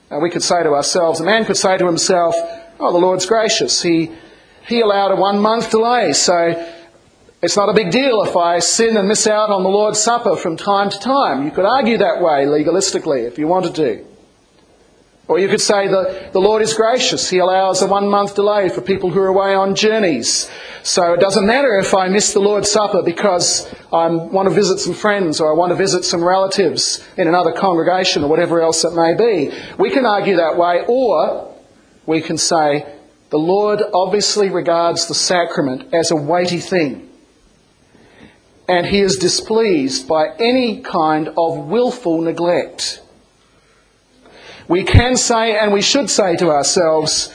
And 0.08 0.22
we 0.22 0.30
could 0.30 0.42
say 0.42 0.62
to 0.62 0.70
ourselves, 0.70 1.20
a 1.20 1.24
man 1.24 1.44
could 1.44 1.58
say 1.58 1.76
to 1.76 1.86
himself, 1.86 2.34
Oh, 2.80 2.90
the 2.90 2.98
Lord's 2.98 3.26
gracious. 3.26 3.82
He, 3.82 4.10
he 4.66 4.80
allowed 4.80 5.12
a 5.12 5.16
one 5.16 5.38
month 5.38 5.70
delay, 5.70 6.14
so 6.14 6.72
it's 7.42 7.56
not 7.56 7.68
a 7.68 7.74
big 7.74 7.90
deal 7.90 8.22
if 8.22 8.34
I 8.34 8.60
sin 8.60 8.96
and 8.96 9.06
miss 9.06 9.26
out 9.26 9.50
on 9.50 9.62
the 9.62 9.68
Lord's 9.68 10.00
Supper 10.00 10.36
from 10.36 10.56
time 10.56 10.88
to 10.88 10.98
time. 10.98 11.44
You 11.44 11.50
could 11.50 11.66
argue 11.66 11.98
that 11.98 12.22
way 12.22 12.46
legalistically 12.46 13.26
if 13.28 13.38
you 13.38 13.46
wanted 13.46 13.74
to. 13.74 14.13
Or 15.26 15.38
you 15.38 15.48
could 15.48 15.60
say 15.60 15.88
that 15.88 16.32
the 16.34 16.40
Lord 16.40 16.60
is 16.60 16.74
gracious. 16.74 17.30
He 17.30 17.38
allows 17.38 17.80
a 17.80 17.86
one 17.86 18.08
month 18.08 18.34
delay 18.34 18.68
for 18.68 18.82
people 18.82 19.10
who 19.10 19.20
are 19.20 19.28
away 19.28 19.54
on 19.54 19.74
journeys. 19.74 20.50
So 20.82 21.14
it 21.14 21.20
doesn't 21.20 21.46
matter 21.46 21.78
if 21.78 21.94
I 21.94 22.08
miss 22.08 22.34
the 22.34 22.40
Lord's 22.40 22.70
Supper 22.70 23.02
because 23.02 23.66
I 23.90 24.06
want 24.08 24.50
to 24.50 24.54
visit 24.54 24.80
some 24.80 24.92
friends 24.92 25.40
or 25.40 25.50
I 25.50 25.56
want 25.56 25.70
to 25.70 25.76
visit 25.76 26.04
some 26.04 26.22
relatives 26.22 27.02
in 27.16 27.26
another 27.26 27.52
congregation 27.52 28.22
or 28.22 28.28
whatever 28.28 28.60
else 28.60 28.84
it 28.84 28.92
may 28.92 29.14
be. 29.14 29.50
We 29.78 29.90
can 29.90 30.04
argue 30.04 30.36
that 30.36 30.58
way 30.58 30.84
or 30.86 31.54
we 32.04 32.20
can 32.20 32.36
say 32.36 32.86
the 33.30 33.38
Lord 33.38 33.80
obviously 33.94 34.50
regards 34.50 35.06
the 35.06 35.14
sacrament 35.14 35.94
as 35.94 36.10
a 36.10 36.16
weighty 36.16 36.60
thing. 36.60 37.08
And 38.68 38.86
he 38.86 39.00
is 39.00 39.16
displeased 39.16 40.06
by 40.06 40.34
any 40.38 40.82
kind 40.82 41.28
of 41.28 41.66
willful 41.66 42.20
neglect. 42.20 43.00
We 44.68 44.84
can 44.84 45.16
say 45.16 45.56
and 45.56 45.72
we 45.72 45.82
should 45.82 46.08
say 46.10 46.36
to 46.36 46.48
ourselves, 46.48 47.34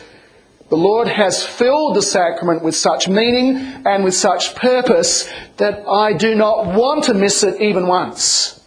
the 0.70 0.78
Lord 0.78 1.08
has 1.08 1.44
filled 1.46 1.96
the 1.96 2.02
sacrament 2.02 2.64
with 2.64 2.76
such 2.76 3.08
meaning 3.08 3.58
and 3.86 4.04
with 4.04 4.14
such 4.14 4.56
purpose 4.56 5.32
that 5.58 5.88
I 5.88 6.14
do 6.14 6.36
not 6.36 6.68
want 6.68 7.06
to 7.06 7.14
miss 7.14 7.44
it 7.44 7.60
even 7.60 7.88
once. 7.88 8.64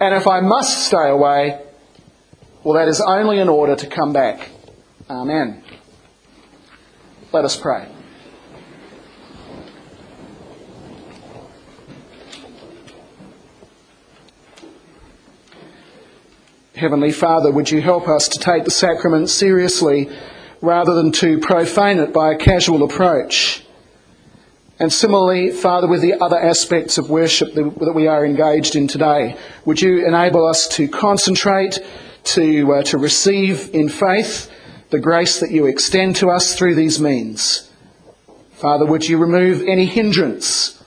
And 0.00 0.14
if 0.14 0.26
I 0.26 0.40
must 0.40 0.86
stay 0.86 1.08
away, 1.08 1.60
well, 2.62 2.74
that 2.74 2.88
is 2.88 3.00
only 3.00 3.38
in 3.38 3.48
order 3.48 3.76
to 3.76 3.86
come 3.86 4.12
back. 4.12 4.50
Amen. 5.08 5.62
Let 7.32 7.44
us 7.44 7.56
pray. 7.56 7.88
Heavenly 16.78 17.10
Father, 17.10 17.50
would 17.50 17.72
you 17.72 17.82
help 17.82 18.06
us 18.06 18.28
to 18.28 18.38
take 18.38 18.62
the 18.62 18.70
sacrament 18.70 19.30
seriously 19.30 20.08
rather 20.60 20.94
than 20.94 21.10
to 21.10 21.40
profane 21.40 21.98
it 21.98 22.12
by 22.12 22.32
a 22.32 22.36
casual 22.36 22.84
approach? 22.84 23.64
And 24.78 24.92
similarly, 24.92 25.50
Father, 25.50 25.88
with 25.88 26.02
the 26.02 26.14
other 26.22 26.38
aspects 26.38 26.96
of 26.96 27.10
worship 27.10 27.54
that 27.54 27.92
we 27.96 28.06
are 28.06 28.24
engaged 28.24 28.76
in 28.76 28.86
today, 28.86 29.36
would 29.64 29.82
you 29.82 30.06
enable 30.06 30.46
us 30.46 30.68
to 30.68 30.86
concentrate, 30.86 31.80
to, 32.22 32.74
uh, 32.74 32.82
to 32.84 32.96
receive 32.96 33.74
in 33.74 33.88
faith 33.88 34.48
the 34.90 35.00
grace 35.00 35.40
that 35.40 35.50
you 35.50 35.66
extend 35.66 36.14
to 36.16 36.30
us 36.30 36.56
through 36.56 36.76
these 36.76 37.00
means? 37.00 37.72
Father, 38.52 38.86
would 38.86 39.08
you 39.08 39.18
remove 39.18 39.62
any 39.62 39.86
hindrance, 39.86 40.80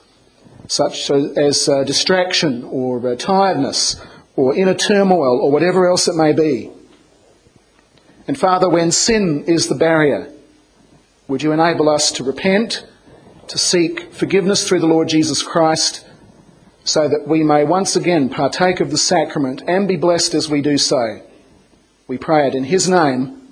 such 0.68 1.10
as 1.10 1.68
uh, 1.68 1.84
distraction 1.84 2.64
or 2.64 3.06
uh, 3.06 3.14
tiredness 3.14 4.00
or 4.36 4.54
inner 4.54 4.74
turmoil 4.74 5.40
or 5.40 5.50
whatever 5.50 5.88
else 5.88 6.08
it 6.08 6.14
may 6.14 6.32
be. 6.32 6.70
And 8.26 8.38
Father, 8.38 8.68
when 8.68 8.92
sin 8.92 9.44
is 9.46 9.68
the 9.68 9.74
barrier, 9.74 10.32
would 11.28 11.42
you 11.42 11.52
enable 11.52 11.88
us 11.88 12.12
to 12.12 12.24
repent, 12.24 12.86
to 13.48 13.58
seek 13.58 14.12
forgiveness 14.12 14.66
through 14.66 14.80
the 14.80 14.86
Lord 14.86 15.08
Jesus 15.08 15.42
Christ, 15.42 16.06
so 16.84 17.08
that 17.08 17.28
we 17.28 17.42
may 17.42 17.64
once 17.64 17.94
again 17.94 18.28
partake 18.28 18.80
of 18.80 18.90
the 18.90 18.98
sacrament 18.98 19.62
and 19.66 19.86
be 19.86 19.96
blessed 19.96 20.34
as 20.34 20.48
we 20.48 20.62
do 20.62 20.78
so? 20.78 21.20
We 22.06 22.18
pray 22.18 22.48
it 22.48 22.54
in 22.54 22.64
His 22.64 22.88
name. 22.88 23.48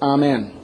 Amen. 0.00 0.63